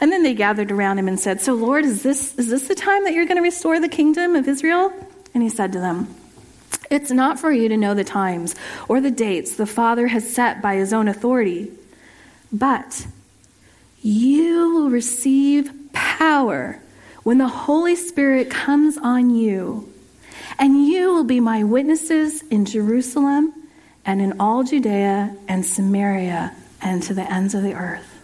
And 0.00 0.10
then 0.10 0.24
they 0.24 0.34
gathered 0.34 0.72
around 0.72 0.98
him 0.98 1.06
and 1.06 1.20
said, 1.20 1.40
So, 1.40 1.54
Lord, 1.54 1.84
is 1.84 2.02
this, 2.02 2.34
is 2.36 2.48
this 2.48 2.66
the 2.66 2.74
time 2.74 3.04
that 3.04 3.12
you're 3.12 3.26
going 3.26 3.36
to 3.36 3.42
restore 3.42 3.78
the 3.78 3.88
kingdom 3.88 4.34
of 4.34 4.48
Israel? 4.48 4.92
And 5.34 5.42
he 5.42 5.48
said 5.48 5.72
to 5.72 5.78
them, 5.78 6.12
it's 6.90 7.10
not 7.10 7.38
for 7.38 7.52
you 7.52 7.68
to 7.68 7.76
know 7.76 7.94
the 7.94 8.04
times 8.04 8.54
or 8.88 9.00
the 9.00 9.10
dates 9.10 9.56
the 9.56 9.66
Father 9.66 10.06
has 10.06 10.28
set 10.28 10.62
by 10.62 10.76
his 10.76 10.92
own 10.92 11.08
authority, 11.08 11.70
but 12.52 13.06
you 14.00 14.70
will 14.74 14.90
receive 14.90 15.70
power 15.92 16.80
when 17.24 17.38
the 17.38 17.48
Holy 17.48 17.96
Spirit 17.96 18.50
comes 18.50 18.96
on 18.96 19.30
you, 19.30 19.92
and 20.58 20.86
you 20.86 21.12
will 21.12 21.24
be 21.24 21.40
my 21.40 21.62
witnesses 21.64 22.42
in 22.42 22.64
Jerusalem 22.64 23.52
and 24.06 24.20
in 24.20 24.40
all 24.40 24.64
Judea 24.64 25.36
and 25.46 25.64
Samaria 25.66 26.54
and 26.80 27.02
to 27.02 27.14
the 27.14 27.30
ends 27.30 27.54
of 27.54 27.62
the 27.62 27.74
earth 27.74 28.17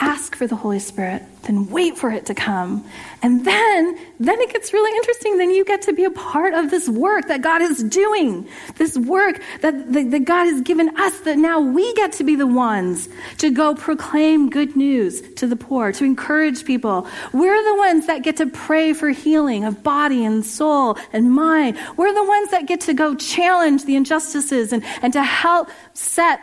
ask 0.00 0.34
for 0.34 0.46
the 0.46 0.56
Holy 0.56 0.78
Spirit, 0.78 1.22
then 1.42 1.68
wait 1.68 1.98
for 1.98 2.10
it 2.10 2.26
to 2.26 2.34
come. 2.34 2.84
And 3.22 3.44
then, 3.44 3.98
then 4.18 4.40
it 4.40 4.52
gets 4.52 4.72
really 4.72 4.96
interesting. 4.96 5.38
Then 5.38 5.50
you 5.50 5.64
get 5.64 5.82
to 5.82 5.92
be 5.92 6.04
a 6.04 6.10
part 6.10 6.54
of 6.54 6.70
this 6.70 6.88
work 6.88 7.28
that 7.28 7.42
God 7.42 7.62
is 7.62 7.82
doing. 7.82 8.48
This 8.76 8.96
work 8.96 9.40
that, 9.60 9.92
that, 9.92 10.10
that 10.10 10.24
God 10.24 10.44
has 10.44 10.60
given 10.62 10.96
us 10.98 11.20
that 11.20 11.38
now 11.38 11.60
we 11.60 11.92
get 11.94 12.12
to 12.12 12.24
be 12.24 12.34
the 12.34 12.46
ones 12.46 13.08
to 13.38 13.50
go 13.50 13.74
proclaim 13.74 14.50
good 14.50 14.76
news 14.76 15.20
to 15.36 15.46
the 15.46 15.56
poor, 15.56 15.92
to 15.92 16.04
encourage 16.04 16.64
people. 16.64 17.06
We're 17.32 17.62
the 17.62 17.76
ones 17.76 18.06
that 18.06 18.22
get 18.22 18.38
to 18.38 18.46
pray 18.46 18.92
for 18.92 19.10
healing 19.10 19.64
of 19.64 19.82
body 19.82 20.24
and 20.24 20.44
soul 20.44 20.96
and 21.12 21.32
mind. 21.32 21.78
We're 21.96 22.14
the 22.14 22.24
ones 22.24 22.50
that 22.50 22.66
get 22.66 22.82
to 22.82 22.94
go 22.94 23.14
challenge 23.14 23.84
the 23.84 23.96
injustices 23.96 24.72
and, 24.72 24.82
and 25.02 25.12
to 25.12 25.22
help 25.22 25.68
set 25.94 26.40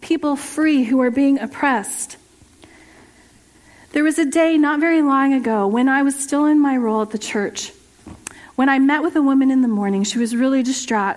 people 0.00 0.36
free 0.36 0.84
who 0.84 1.00
are 1.00 1.10
being 1.10 1.38
oppressed. 1.38 2.16
There 3.92 4.04
was 4.04 4.18
a 4.18 4.26
day 4.26 4.58
not 4.58 4.80
very 4.80 5.02
long 5.02 5.32
ago 5.32 5.66
when 5.66 5.88
I 5.88 6.02
was 6.02 6.14
still 6.14 6.44
in 6.44 6.60
my 6.60 6.76
role 6.76 7.02
at 7.02 7.10
the 7.10 7.18
church. 7.18 7.72
When 8.54 8.68
I 8.68 8.78
met 8.78 9.02
with 9.02 9.16
a 9.16 9.22
woman 9.22 9.50
in 9.50 9.62
the 9.62 9.68
morning, 9.68 10.04
she 10.04 10.18
was 10.18 10.36
really 10.36 10.62
distraught. 10.62 11.16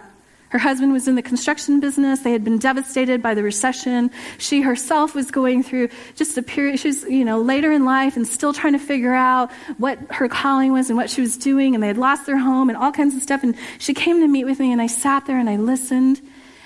Her 0.49 0.59
husband 0.59 0.91
was 0.91 1.07
in 1.07 1.15
the 1.15 1.21
construction 1.21 1.79
business. 1.79 2.19
They 2.19 2.33
had 2.33 2.43
been 2.43 2.57
devastated 2.57 3.21
by 3.21 3.33
the 3.35 3.43
recession. 3.43 4.11
She 4.37 4.61
herself 4.61 5.15
was 5.15 5.31
going 5.31 5.63
through 5.63 5.89
just 6.15 6.37
a 6.37 6.43
period. 6.43 6.79
She 6.79 6.89
was, 6.89 7.03
you 7.03 7.23
know, 7.23 7.41
later 7.41 7.71
in 7.71 7.85
life 7.85 8.17
and 8.17 8.27
still 8.27 8.51
trying 8.51 8.73
to 8.73 8.79
figure 8.79 9.13
out 9.13 9.51
what 9.77 9.97
her 10.09 10.27
calling 10.27 10.73
was 10.73 10.89
and 10.89 10.97
what 10.97 11.09
she 11.09 11.21
was 11.21 11.37
doing. 11.37 11.73
And 11.73 11.81
they 11.81 11.87
had 11.87 11.97
lost 11.97 12.25
their 12.25 12.37
home 12.37 12.69
and 12.69 12.77
all 12.77 12.91
kinds 12.91 13.15
of 13.15 13.21
stuff. 13.21 13.43
And 13.43 13.55
she 13.79 13.93
came 13.93 14.19
to 14.19 14.27
meet 14.27 14.43
with 14.43 14.59
me, 14.59 14.71
and 14.71 14.81
I 14.81 14.87
sat 14.87 15.25
there 15.25 15.39
and 15.39 15.49
I 15.49 15.55
listened. 15.55 16.21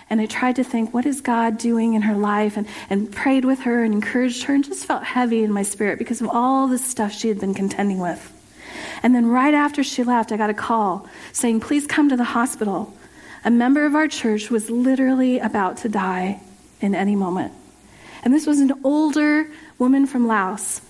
And 0.10 0.22
I 0.22 0.28
tried 0.28 0.58
to 0.58 0.64
think, 0.64 0.94
what 0.94 1.06
is 1.06 1.22
God 1.22 1.58
doing 1.58 1.94
in 1.94 2.04
her 2.04 2.16
life? 2.16 2.58
And, 2.58 2.68
and 2.90 3.12
prayed 3.12 3.44
with 3.44 3.62
her 3.62 3.84
and 3.84 3.94
encouraged 3.94 4.44
her 4.44 4.54
and 4.54 4.64
just 4.64 4.86
felt 4.86 5.04
heavy 5.04 5.44
in 5.44 5.52
my 5.52 5.64
spirit 5.64 5.98
because 5.98 6.22
of 6.22 6.30
all 6.30 6.68
the 6.68 6.78
stuff 6.78 7.12
she 7.12 7.28
had 7.28 7.40
been 7.40 7.54
contending 7.54 8.00
with. 8.00 8.32
And 9.02 9.16
then 9.16 9.28
right 9.28 9.54
after 9.54 9.84
she 9.84 10.04
left, 10.04 10.32
I 10.32 10.38
got 10.38 10.50
a 10.50 10.54
call 10.54 11.08
saying, 11.32 11.60
please 11.62 11.88
come 11.88 12.10
to 12.10 12.18
the 12.18 12.24
hospital. 12.24 12.94
A 13.44 13.52
member 13.52 13.86
of 13.86 13.96
our 13.96 14.08
church 14.08 14.50
was 14.50 14.70
literally 14.70 15.40
about 15.40 15.78
to 15.78 15.90
die 15.90 16.42
in 16.82 16.96
any 16.96 17.16
moment. 17.16 17.54
And 18.24 18.34
this 18.34 18.48
was 18.48 18.60
an 18.60 18.74
older 18.84 19.48
woman 19.78 20.06
from 20.06 20.28
Laos 20.28 20.82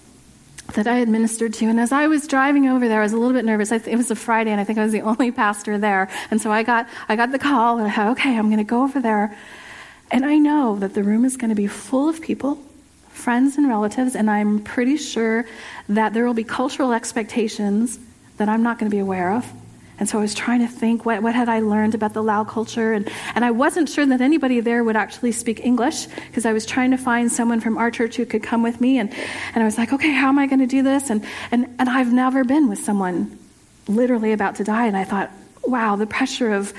that 0.73 0.87
I 0.87 0.95
had 0.95 1.07
ministered 1.07 1.53
to. 1.55 1.65
And 1.65 1.79
as 1.79 1.91
I 1.91 2.07
was 2.07 2.27
driving 2.27 2.67
over 2.67 2.87
there, 2.87 2.99
I 2.99 3.03
was 3.03 3.13
a 3.13 3.17
little 3.17 3.33
bit 3.33 3.45
nervous. 3.45 3.69
Th- 3.69 3.87
it 3.87 3.95
was 3.95 4.09
a 4.11 4.15
Friday, 4.15 4.51
and 4.51 4.59
I 4.59 4.63
think 4.63 4.79
I 4.79 4.83
was 4.83 4.91
the 4.91 5.01
only 5.11 5.31
pastor 5.31 5.77
there. 5.77 6.09
And 6.31 6.41
so 6.41 6.51
I 6.51 6.63
got, 6.63 6.87
I 7.07 7.15
got 7.15 7.31
the 7.31 7.39
call, 7.39 7.77
and 7.77 7.87
I 7.87 7.91
thought, 7.91 8.11
okay, 8.13 8.37
I'm 8.37 8.47
going 8.47 8.57
to 8.57 8.63
go 8.63 8.83
over 8.83 8.99
there. 8.99 9.37
And 10.11 10.25
I 10.25 10.37
know 10.37 10.77
that 10.77 10.93
the 10.93 11.03
room 11.03 11.25
is 11.25 11.37
going 11.37 11.49
to 11.49 11.55
be 11.55 11.67
full 11.67 12.09
of 12.09 12.21
people, 12.21 12.61
friends 13.09 13.57
and 13.57 13.67
relatives, 13.67 14.15
and 14.15 14.29
I'm 14.29 14.59
pretty 14.59 14.97
sure 14.97 15.45
that 15.89 16.13
there 16.13 16.25
will 16.25 16.33
be 16.33 16.43
cultural 16.43 16.93
expectations 16.93 17.99
that 18.37 18.49
I'm 18.49 18.63
not 18.63 18.77
going 18.79 18.89
to 18.89 18.95
be 18.95 18.99
aware 18.99 19.31
of. 19.33 19.51
And 19.99 20.09
so 20.09 20.17
I 20.17 20.21
was 20.21 20.33
trying 20.33 20.59
to 20.59 20.67
think 20.67 21.05
what, 21.05 21.23
what 21.23 21.35
had 21.35 21.47
I 21.47 21.59
learned 21.59 21.95
about 21.95 22.13
the 22.13 22.23
Lao 22.23 22.43
culture. 22.43 22.93
And, 22.93 23.09
and 23.33 23.45
I 23.45 23.51
wasn't 23.51 23.89
sure 23.89 24.05
that 24.05 24.21
anybody 24.21 24.59
there 24.59 24.83
would 24.83 24.95
actually 24.95 25.31
speak 25.31 25.63
English 25.63 26.07
because 26.07 26.45
I 26.45 26.53
was 26.53 26.65
trying 26.65 26.91
to 26.91 26.97
find 26.97 27.31
someone 27.31 27.61
from 27.61 27.77
our 27.77 27.91
church 27.91 28.15
who 28.15 28.25
could 28.25 28.43
come 28.43 28.61
with 28.61 28.81
me. 28.81 28.99
And, 28.99 29.13
and 29.53 29.63
I 29.63 29.65
was 29.65 29.77
like, 29.77 29.93
okay, 29.93 30.11
how 30.11 30.29
am 30.29 30.39
I 30.39 30.47
going 30.47 30.59
to 30.59 30.67
do 30.67 30.83
this? 30.83 31.09
And, 31.09 31.23
and, 31.51 31.67
and 31.79 31.89
I've 31.89 32.11
never 32.11 32.43
been 32.43 32.69
with 32.69 32.79
someone 32.79 33.37
literally 33.87 34.33
about 34.33 34.55
to 34.55 34.63
die. 34.63 34.87
And 34.87 34.97
I 34.97 35.03
thought, 35.03 35.31
wow, 35.63 35.95
the 35.95 36.07
pressure 36.07 36.51
of 36.51 36.73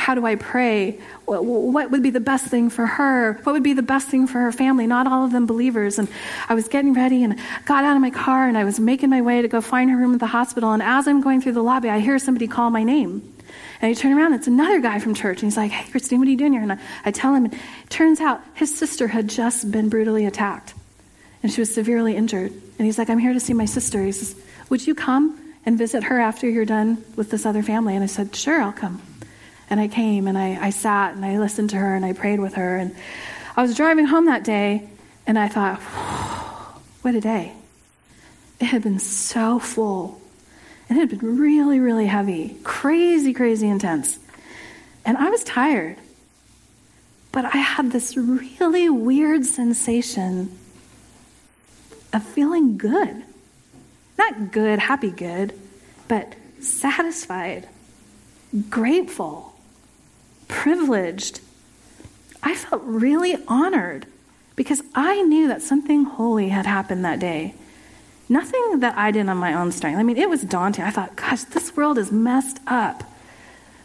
how 0.00 0.14
do 0.14 0.24
I 0.24 0.34
pray? 0.34 0.98
What 1.26 1.90
would 1.90 2.02
be 2.02 2.08
the 2.08 2.20
best 2.20 2.46
thing 2.46 2.70
for 2.70 2.86
her? 2.86 3.34
What 3.42 3.52
would 3.52 3.62
be 3.62 3.74
the 3.74 3.82
best 3.82 4.08
thing 4.08 4.26
for 4.26 4.38
her 4.38 4.50
family? 4.50 4.86
Not 4.86 5.06
all 5.06 5.26
of 5.26 5.30
them 5.30 5.44
believers. 5.44 5.98
And 5.98 6.08
I 6.48 6.54
was 6.54 6.68
getting 6.68 6.94
ready 6.94 7.22
and 7.22 7.38
got 7.66 7.84
out 7.84 7.96
of 7.96 8.00
my 8.00 8.08
car 8.08 8.48
and 8.48 8.56
I 8.56 8.64
was 8.64 8.80
making 8.80 9.10
my 9.10 9.20
way 9.20 9.42
to 9.42 9.48
go 9.48 9.60
find 9.60 9.90
her 9.90 9.98
room 9.98 10.14
at 10.14 10.20
the 10.20 10.26
hospital. 10.26 10.72
And 10.72 10.82
as 10.82 11.06
I'm 11.06 11.20
going 11.20 11.42
through 11.42 11.52
the 11.52 11.62
lobby, 11.62 11.90
I 11.90 11.98
hear 11.98 12.18
somebody 12.18 12.48
call 12.48 12.70
my 12.70 12.82
name. 12.82 13.34
And 13.82 13.90
I 13.90 13.92
turn 13.92 14.16
around, 14.16 14.32
it's 14.32 14.46
another 14.46 14.80
guy 14.80 15.00
from 15.00 15.12
church. 15.12 15.42
And 15.42 15.52
he's 15.52 15.58
like, 15.58 15.70
Hey, 15.70 15.90
Christine, 15.90 16.18
what 16.18 16.28
are 16.28 16.30
you 16.30 16.38
doing 16.38 16.54
here? 16.54 16.62
And 16.62 16.72
I, 16.72 16.78
I 17.04 17.10
tell 17.10 17.34
him, 17.34 17.44
and 17.44 17.52
it 17.52 17.60
turns 17.90 18.20
out 18.20 18.40
his 18.54 18.74
sister 18.76 19.06
had 19.06 19.28
just 19.28 19.70
been 19.70 19.90
brutally 19.90 20.24
attacked 20.24 20.72
and 21.42 21.52
she 21.52 21.60
was 21.60 21.74
severely 21.74 22.16
injured. 22.16 22.52
And 22.52 22.86
he's 22.86 22.96
like, 22.96 23.10
I'm 23.10 23.18
here 23.18 23.34
to 23.34 23.40
see 23.40 23.52
my 23.52 23.66
sister. 23.66 24.02
He 24.02 24.12
says, 24.12 24.34
Would 24.70 24.86
you 24.86 24.94
come 24.94 25.38
and 25.66 25.76
visit 25.76 26.04
her 26.04 26.18
after 26.18 26.48
you're 26.48 26.64
done 26.64 27.04
with 27.16 27.30
this 27.30 27.44
other 27.44 27.62
family? 27.62 27.94
And 27.94 28.02
I 28.02 28.06
said, 28.06 28.34
Sure, 28.34 28.62
I'll 28.62 28.72
come. 28.72 29.02
And 29.70 29.78
I 29.78 29.86
came 29.86 30.26
and 30.26 30.36
I, 30.36 30.66
I 30.66 30.70
sat 30.70 31.14
and 31.14 31.24
I 31.24 31.38
listened 31.38 31.70
to 31.70 31.76
her 31.76 31.94
and 31.94 32.04
I 32.04 32.12
prayed 32.12 32.40
with 32.40 32.54
her. 32.54 32.76
And 32.76 32.94
I 33.56 33.62
was 33.62 33.76
driving 33.76 34.06
home 34.06 34.26
that 34.26 34.42
day 34.42 34.88
and 35.26 35.38
I 35.38 35.46
thought, 35.46 35.80
what 37.02 37.14
a 37.14 37.20
day. 37.20 37.52
It 38.58 38.66
had 38.66 38.82
been 38.82 38.98
so 38.98 39.60
full. 39.60 40.20
And 40.88 40.98
it 40.98 41.08
had 41.08 41.20
been 41.20 41.38
really, 41.38 41.78
really 41.78 42.06
heavy, 42.06 42.56
crazy, 42.64 43.32
crazy 43.32 43.68
intense. 43.68 44.18
And 45.04 45.16
I 45.16 45.30
was 45.30 45.44
tired. 45.44 45.96
But 47.32 47.44
I 47.44 47.58
had 47.58 47.92
this 47.92 48.16
really 48.16 48.90
weird 48.90 49.46
sensation 49.46 50.58
of 52.12 52.24
feeling 52.24 52.76
good. 52.76 53.22
Not 54.18 54.50
good, 54.50 54.80
happy 54.80 55.10
good, 55.10 55.54
but 56.08 56.34
satisfied, 56.60 57.68
grateful 58.68 59.49
privileged. 60.60 61.40
I 62.42 62.54
felt 62.54 62.82
really 62.84 63.34
honored 63.48 64.04
because 64.56 64.82
I 64.94 65.22
knew 65.22 65.48
that 65.48 65.62
something 65.62 66.04
holy 66.04 66.50
had 66.50 66.66
happened 66.66 67.06
that 67.06 67.18
day. 67.18 67.54
Nothing 68.28 68.80
that 68.80 68.94
I 68.98 69.10
did 69.10 69.26
on 69.30 69.38
my 69.38 69.54
own 69.54 69.72
strength. 69.72 69.98
I 69.98 70.02
mean, 70.02 70.18
it 70.18 70.28
was 70.28 70.42
daunting. 70.42 70.84
I 70.84 70.90
thought, 70.90 71.16
gosh, 71.16 71.44
this 71.44 71.74
world 71.74 71.96
is 71.96 72.12
messed 72.12 72.60
up. 72.66 73.04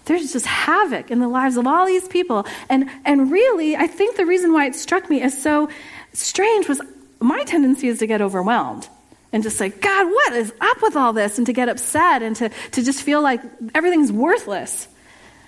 there's 0.04 0.34
just 0.34 0.46
havoc 0.46 1.12
in 1.12 1.20
the 1.20 1.30
lives 1.30 1.56
of 1.56 1.66
all 1.66 1.86
these 1.86 2.10
people. 2.10 2.46
And, 2.68 2.90
and 3.06 3.32
really, 3.32 3.78
I 3.78 3.88
think 3.88 4.18
the 4.18 4.26
reason 4.26 4.52
why 4.52 4.66
it 4.66 4.76
struck 4.76 5.10
me 5.10 5.22
as 5.22 5.42
so 5.42 5.70
strange 6.12 6.68
was 6.68 6.82
my 7.22 7.42
tendency 7.46 7.88
is 7.88 8.00
to 8.00 8.08
get 8.08 8.22
overwhelmed 8.22 8.90
and 9.32 9.44
just 9.44 9.58
say, 9.58 9.70
God, 9.70 10.08
what 10.08 10.34
is 10.34 10.54
up 10.60 10.82
with 10.82 10.98
all 10.98 11.14
this? 11.14 11.38
And 11.38 11.48
to 11.48 11.54
get 11.54 11.70
upset 11.70 12.22
and 12.22 12.36
to, 12.36 12.50
to 12.50 12.84
just 12.84 13.02
feel 13.02 13.22
like 13.22 13.40
everything's 13.74 14.12
worthless. 14.12 14.90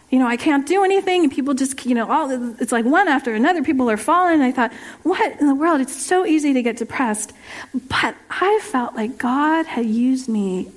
You 0.09 0.19
know, 0.19 0.27
I 0.27 0.37
can't 0.37 0.65
do 0.65 0.85
anything, 0.85 1.23
and 1.23 1.31
people 1.31 1.53
just, 1.53 1.85
you 1.85 1.93
know, 1.93 2.09
all, 2.09 2.55
it's 2.61 2.71
like 2.71 2.85
one 2.85 3.09
after 3.09 3.33
another. 3.33 3.61
People 3.61 3.89
are 3.89 3.97
falling. 3.97 4.35
And 4.35 4.43
I 4.43 4.51
thought, 4.51 4.71
what 5.03 5.39
in 5.41 5.47
the 5.47 5.55
world? 5.55 5.81
It's 5.81 5.95
so 5.95 6.25
easy 6.25 6.53
to 6.53 6.63
get 6.63 6.77
depressed. 6.77 7.33
But 7.73 8.15
I 8.29 8.59
felt 8.63 8.95
like 8.95 9.17
God 9.17 9.65
had 9.65 9.85
used 9.85 10.29
me 10.29 10.71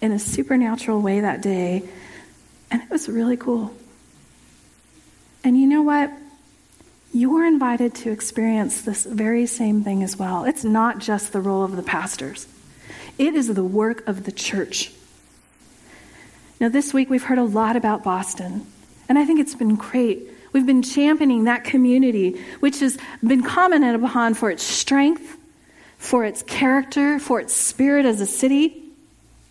in 0.00 0.12
a 0.12 0.18
supernatural 0.18 1.00
way 1.00 1.20
that 1.20 1.42
day, 1.42 1.82
and 2.70 2.80
it 2.80 2.90
was 2.90 3.08
really 3.08 3.36
cool. 3.36 3.74
And 5.42 5.58
you 5.60 5.66
know 5.66 5.82
what? 5.82 6.12
You're 7.12 7.46
invited 7.46 7.94
to 7.96 8.10
experience 8.10 8.82
this 8.82 9.04
very 9.04 9.46
same 9.46 9.82
thing 9.82 10.02
as 10.02 10.16
well. 10.16 10.44
It's 10.44 10.64
not 10.64 10.98
just 10.98 11.32
the 11.32 11.40
role 11.40 11.64
of 11.64 11.76
the 11.76 11.82
pastors, 11.82 12.46
it 13.18 13.34
is 13.34 13.52
the 13.52 13.64
work 13.64 14.06
of 14.06 14.24
the 14.24 14.32
church. 14.32 14.92
Now, 16.64 16.70
this 16.70 16.94
week 16.94 17.10
we've 17.10 17.22
heard 17.22 17.36
a 17.36 17.44
lot 17.44 17.76
about 17.76 18.02
Boston, 18.02 18.66
and 19.06 19.18
I 19.18 19.26
think 19.26 19.38
it's 19.38 19.54
been 19.54 19.74
great. 19.74 20.30
We've 20.54 20.64
been 20.64 20.80
championing 20.80 21.44
that 21.44 21.62
community, 21.62 22.42
which 22.60 22.80
has 22.80 22.96
been 23.22 23.42
commented 23.42 24.02
upon 24.02 24.32
for 24.32 24.50
its 24.50 24.62
strength, 24.62 25.36
for 25.98 26.24
its 26.24 26.42
character, 26.42 27.18
for 27.18 27.38
its 27.38 27.54
spirit 27.54 28.06
as 28.06 28.22
a 28.22 28.26
city. 28.26 28.82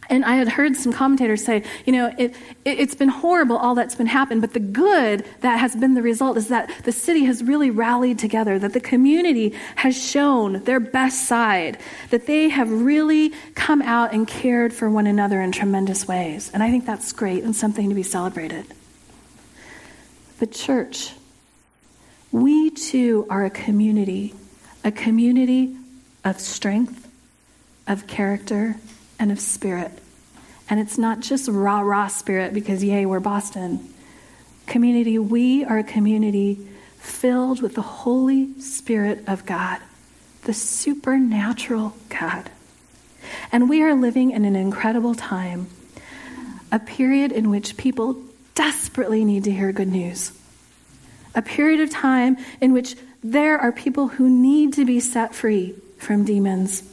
And 0.10 0.26
I 0.26 0.36
had 0.36 0.50
heard 0.50 0.76
some 0.76 0.92
commentators 0.92 1.44
say, 1.44 1.64
you 1.86 1.94
know, 1.94 2.14
it, 2.18 2.36
it, 2.66 2.80
has 2.80 2.96
been 2.96 3.10
horrible, 3.10 3.58
all 3.58 3.76
that's 3.76 3.96
been 3.96 4.08
happened, 4.08 4.42
but 4.42 4.54
the 4.54 4.60
good 4.60 5.26
that 5.42 5.60
has 5.60 5.76
been 5.76 5.94
the 5.94 6.02
result 6.02 6.38
is 6.38 6.50
that 6.50 6.70
the 6.84 6.92
city 6.92 7.26
has 7.26 7.44
really 7.44 7.70
rallied 7.70 8.20
together, 8.20 8.60
that 8.60 8.74
the 8.74 8.80
community 8.80 9.54
has 9.76 9.96
shown 9.96 10.64
their 10.64 10.80
best 10.80 11.28
side, 11.28 11.78
that 12.10 12.28
they 12.28 12.50
have 12.50 12.72
really 12.72 13.34
come 13.56 13.82
out 13.82 14.14
and 14.14 14.28
cared 14.28 14.74
for 14.74 14.90
one 14.90 15.08
another 15.08 15.42
in 15.42 15.52
tremendous 15.52 16.08
ways. 16.08 16.52
And 16.54 16.62
I 16.62 16.70
think 16.70 16.86
that's 16.86 17.12
great 17.12 17.44
and 17.44 17.56
something 17.56 17.90
to 17.90 17.96
be 17.96 18.04
celebrated. 18.04 18.66
But, 20.40 20.52
church, 20.52 21.14
we 22.32 22.72
too 22.72 23.28
are 23.30 23.46
a 23.46 23.50
community, 23.50 24.34
a 24.84 24.92
community 24.92 25.78
of 26.26 26.40
strength, 26.40 27.08
of 27.88 28.08
character, 28.08 28.76
and 29.24 29.32
of 29.32 29.40
spirit. 29.40 29.92
And 30.70 30.82
it's 30.82 30.98
not 30.98 31.22
just 31.22 31.48
rah 31.48 31.80
rah 31.80 32.08
spirit 32.08 32.54
because, 32.54 32.84
yay, 32.84 33.06
we're 33.06 33.22
Boston. 33.22 33.94
Community, 34.68 35.18
we 35.18 35.64
are 35.64 35.80
a 35.80 35.84
community 35.84 36.60
filled 37.00 37.62
with 37.62 37.74
the 37.74 37.82
Holy 37.82 38.60
Spirit 38.60 39.24
of 39.26 39.46
God, 39.46 39.80
the 40.44 40.54
supernatural 40.54 41.96
God. 42.10 42.52
And 43.52 43.70
we 43.70 43.82
are 43.82 43.94
living 43.94 44.32
in 44.32 44.44
an 44.44 44.58
incredible 44.58 45.16
time, 45.16 45.68
a 46.70 46.80
period 46.80 47.32
in 47.32 47.50
which 47.50 47.78
people 47.78 48.22
desperately 48.56 49.24
need 49.24 49.46
to 49.46 49.52
hear 49.52 49.72
good 49.72 49.88
news, 49.88 50.38
a 51.34 51.42
period 51.42 51.80
of 51.80 51.90
time 51.90 52.36
in 52.60 52.74
which 52.74 52.96
there 53.24 53.58
are 53.58 53.72
people 53.72 54.10
who 54.10 54.30
need 54.30 54.74
to 54.74 54.84
be 54.84 55.00
set 55.00 55.34
free 55.34 55.76
from 55.98 56.26
demons 56.26 56.93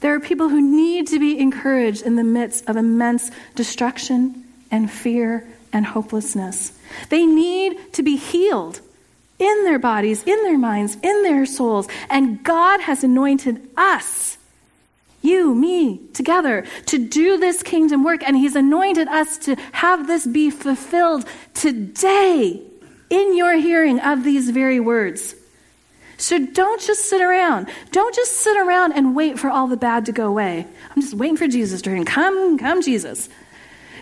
there 0.00 0.14
are 0.14 0.20
people 0.20 0.48
who 0.48 0.60
need 0.60 1.08
to 1.08 1.18
be 1.18 1.38
encouraged 1.38 2.02
in 2.02 2.16
the 2.16 2.24
midst 2.24 2.68
of 2.68 2.76
immense 2.76 3.30
destruction 3.54 4.44
and 4.70 4.90
fear 4.90 5.46
and 5.72 5.84
hopelessness. 5.84 6.72
They 7.08 7.26
need 7.26 7.92
to 7.94 8.02
be 8.02 8.16
healed 8.16 8.80
in 9.38 9.64
their 9.64 9.78
bodies, 9.78 10.22
in 10.24 10.42
their 10.44 10.58
minds, 10.58 10.96
in 11.02 11.22
their 11.22 11.46
souls. 11.46 11.88
And 12.10 12.42
God 12.42 12.80
has 12.80 13.04
anointed 13.04 13.68
us, 13.76 14.38
you, 15.22 15.54
me, 15.54 16.00
together, 16.12 16.64
to 16.86 16.98
do 16.98 17.38
this 17.38 17.62
kingdom 17.62 18.04
work. 18.04 18.22
And 18.24 18.36
He's 18.36 18.56
anointed 18.56 19.08
us 19.08 19.38
to 19.38 19.56
have 19.72 20.06
this 20.06 20.26
be 20.26 20.50
fulfilled 20.50 21.24
today 21.54 22.62
in 23.10 23.36
your 23.36 23.54
hearing 23.56 24.00
of 24.00 24.24
these 24.24 24.50
very 24.50 24.80
words. 24.80 25.34
So 26.18 26.44
don't 26.44 26.80
just 26.80 27.08
sit 27.08 27.22
around. 27.22 27.68
Don't 27.92 28.14
just 28.14 28.32
sit 28.38 28.56
around 28.56 28.92
and 28.92 29.14
wait 29.14 29.38
for 29.38 29.48
all 29.48 29.68
the 29.68 29.76
bad 29.76 30.06
to 30.06 30.12
go 30.12 30.26
away. 30.26 30.66
I'm 30.90 31.00
just 31.00 31.14
waiting 31.14 31.36
for 31.36 31.46
Jesus 31.46 31.80
to 31.82 32.04
come, 32.04 32.58
come, 32.58 32.82
Jesus. 32.82 33.28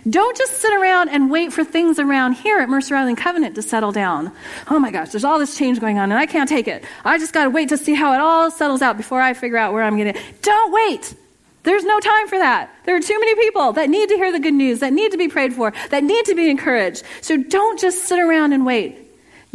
Don't 0.08 0.36
just 0.36 0.54
sit 0.58 0.72
around 0.72 1.10
and 1.10 1.30
wait 1.30 1.52
for 1.52 1.62
things 1.62 1.98
around 1.98 2.34
here 2.34 2.58
at 2.58 2.68
Mercer 2.68 2.94
Island 2.94 3.18
Covenant 3.18 3.54
to 3.56 3.62
settle 3.62 3.92
down. 3.92 4.32
Oh 4.70 4.78
my 4.78 4.90
gosh, 4.90 5.10
there's 5.10 5.24
all 5.24 5.38
this 5.38 5.58
change 5.58 5.78
going 5.78 5.98
on 5.98 6.10
and 6.10 6.18
I 6.18 6.26
can't 6.26 6.48
take 6.48 6.68
it. 6.68 6.84
I 7.04 7.18
just 7.18 7.34
got 7.34 7.44
to 7.44 7.50
wait 7.50 7.68
to 7.68 7.76
see 7.76 7.92
how 7.92 8.14
it 8.14 8.20
all 8.20 8.50
settles 8.50 8.82
out 8.82 8.96
before 8.96 9.20
I 9.20 9.34
figure 9.34 9.58
out 9.58 9.72
where 9.72 9.82
I'm 9.82 9.96
going 9.98 10.14
to. 10.14 10.20
Don't 10.42 10.72
wait. 10.72 11.14
There's 11.64 11.84
no 11.84 11.98
time 12.00 12.28
for 12.28 12.38
that. 12.38 12.70
There 12.84 12.96
are 12.96 13.00
too 13.00 13.18
many 13.18 13.34
people 13.34 13.72
that 13.72 13.90
need 13.90 14.08
to 14.08 14.14
hear 14.14 14.30
the 14.30 14.38
good 14.38 14.54
news, 14.54 14.78
that 14.78 14.92
need 14.92 15.10
to 15.10 15.18
be 15.18 15.28
prayed 15.28 15.52
for, 15.52 15.72
that 15.90 16.04
need 16.04 16.24
to 16.26 16.34
be 16.36 16.48
encouraged. 16.48 17.02
So 17.20 17.36
don't 17.36 17.78
just 17.78 18.04
sit 18.04 18.20
around 18.20 18.52
and 18.52 18.64
wait. 18.64 19.05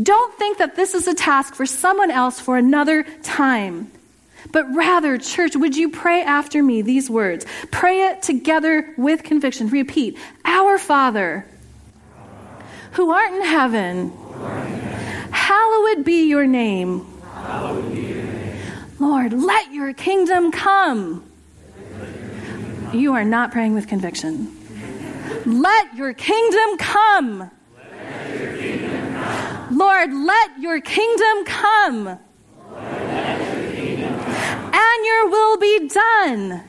Don't 0.01 0.33
think 0.35 0.57
that 0.59 0.75
this 0.75 0.93
is 0.93 1.07
a 1.07 1.13
task 1.13 1.55
for 1.55 1.65
someone 1.65 2.11
else 2.11 2.39
for 2.39 2.57
another 2.57 3.03
time. 3.23 3.91
But 4.51 4.73
rather, 4.75 5.17
church, 5.17 5.55
would 5.55 5.75
you 5.75 5.89
pray 5.89 6.23
after 6.23 6.61
me 6.61 6.81
these 6.81 7.09
words? 7.09 7.45
Pray 7.69 8.07
it 8.07 8.21
together 8.21 8.93
with 8.97 9.23
conviction. 9.23 9.69
Repeat 9.69 10.17
Our 10.43 10.77
Father, 10.77 11.45
who 12.93 13.11
art 13.11 13.31
in 13.33 13.43
heaven, 13.43 14.11
hallowed 15.31 16.03
be 16.03 16.27
your 16.27 16.47
name. 16.47 17.05
Lord, 18.99 19.33
let 19.33 19.71
your 19.71 19.93
kingdom 19.93 20.51
come. 20.51 21.23
You 22.93 23.13
are 23.13 23.23
not 23.23 23.51
praying 23.51 23.73
with 23.73 23.87
conviction. 23.87 24.57
Let 25.45 25.95
your 25.95 26.13
kingdom 26.13 26.77
come. 26.77 27.51
Lord, 29.81 30.13
let 30.13 30.59
your 30.59 30.79
kingdom 30.79 31.43
come. 31.43 32.19
And 34.73 35.05
your 35.05 35.27
will 35.27 35.57
be 35.57 35.87
done. 35.87 36.61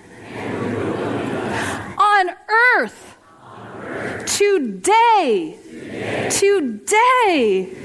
On 1.99 2.31
earth. 2.79 3.19
Today. 4.27 5.59
Today. 6.31 7.77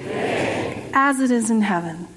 As 0.93 1.19
it 1.19 1.31
is 1.31 1.49
in 1.51 1.59
heaven. 1.61 2.07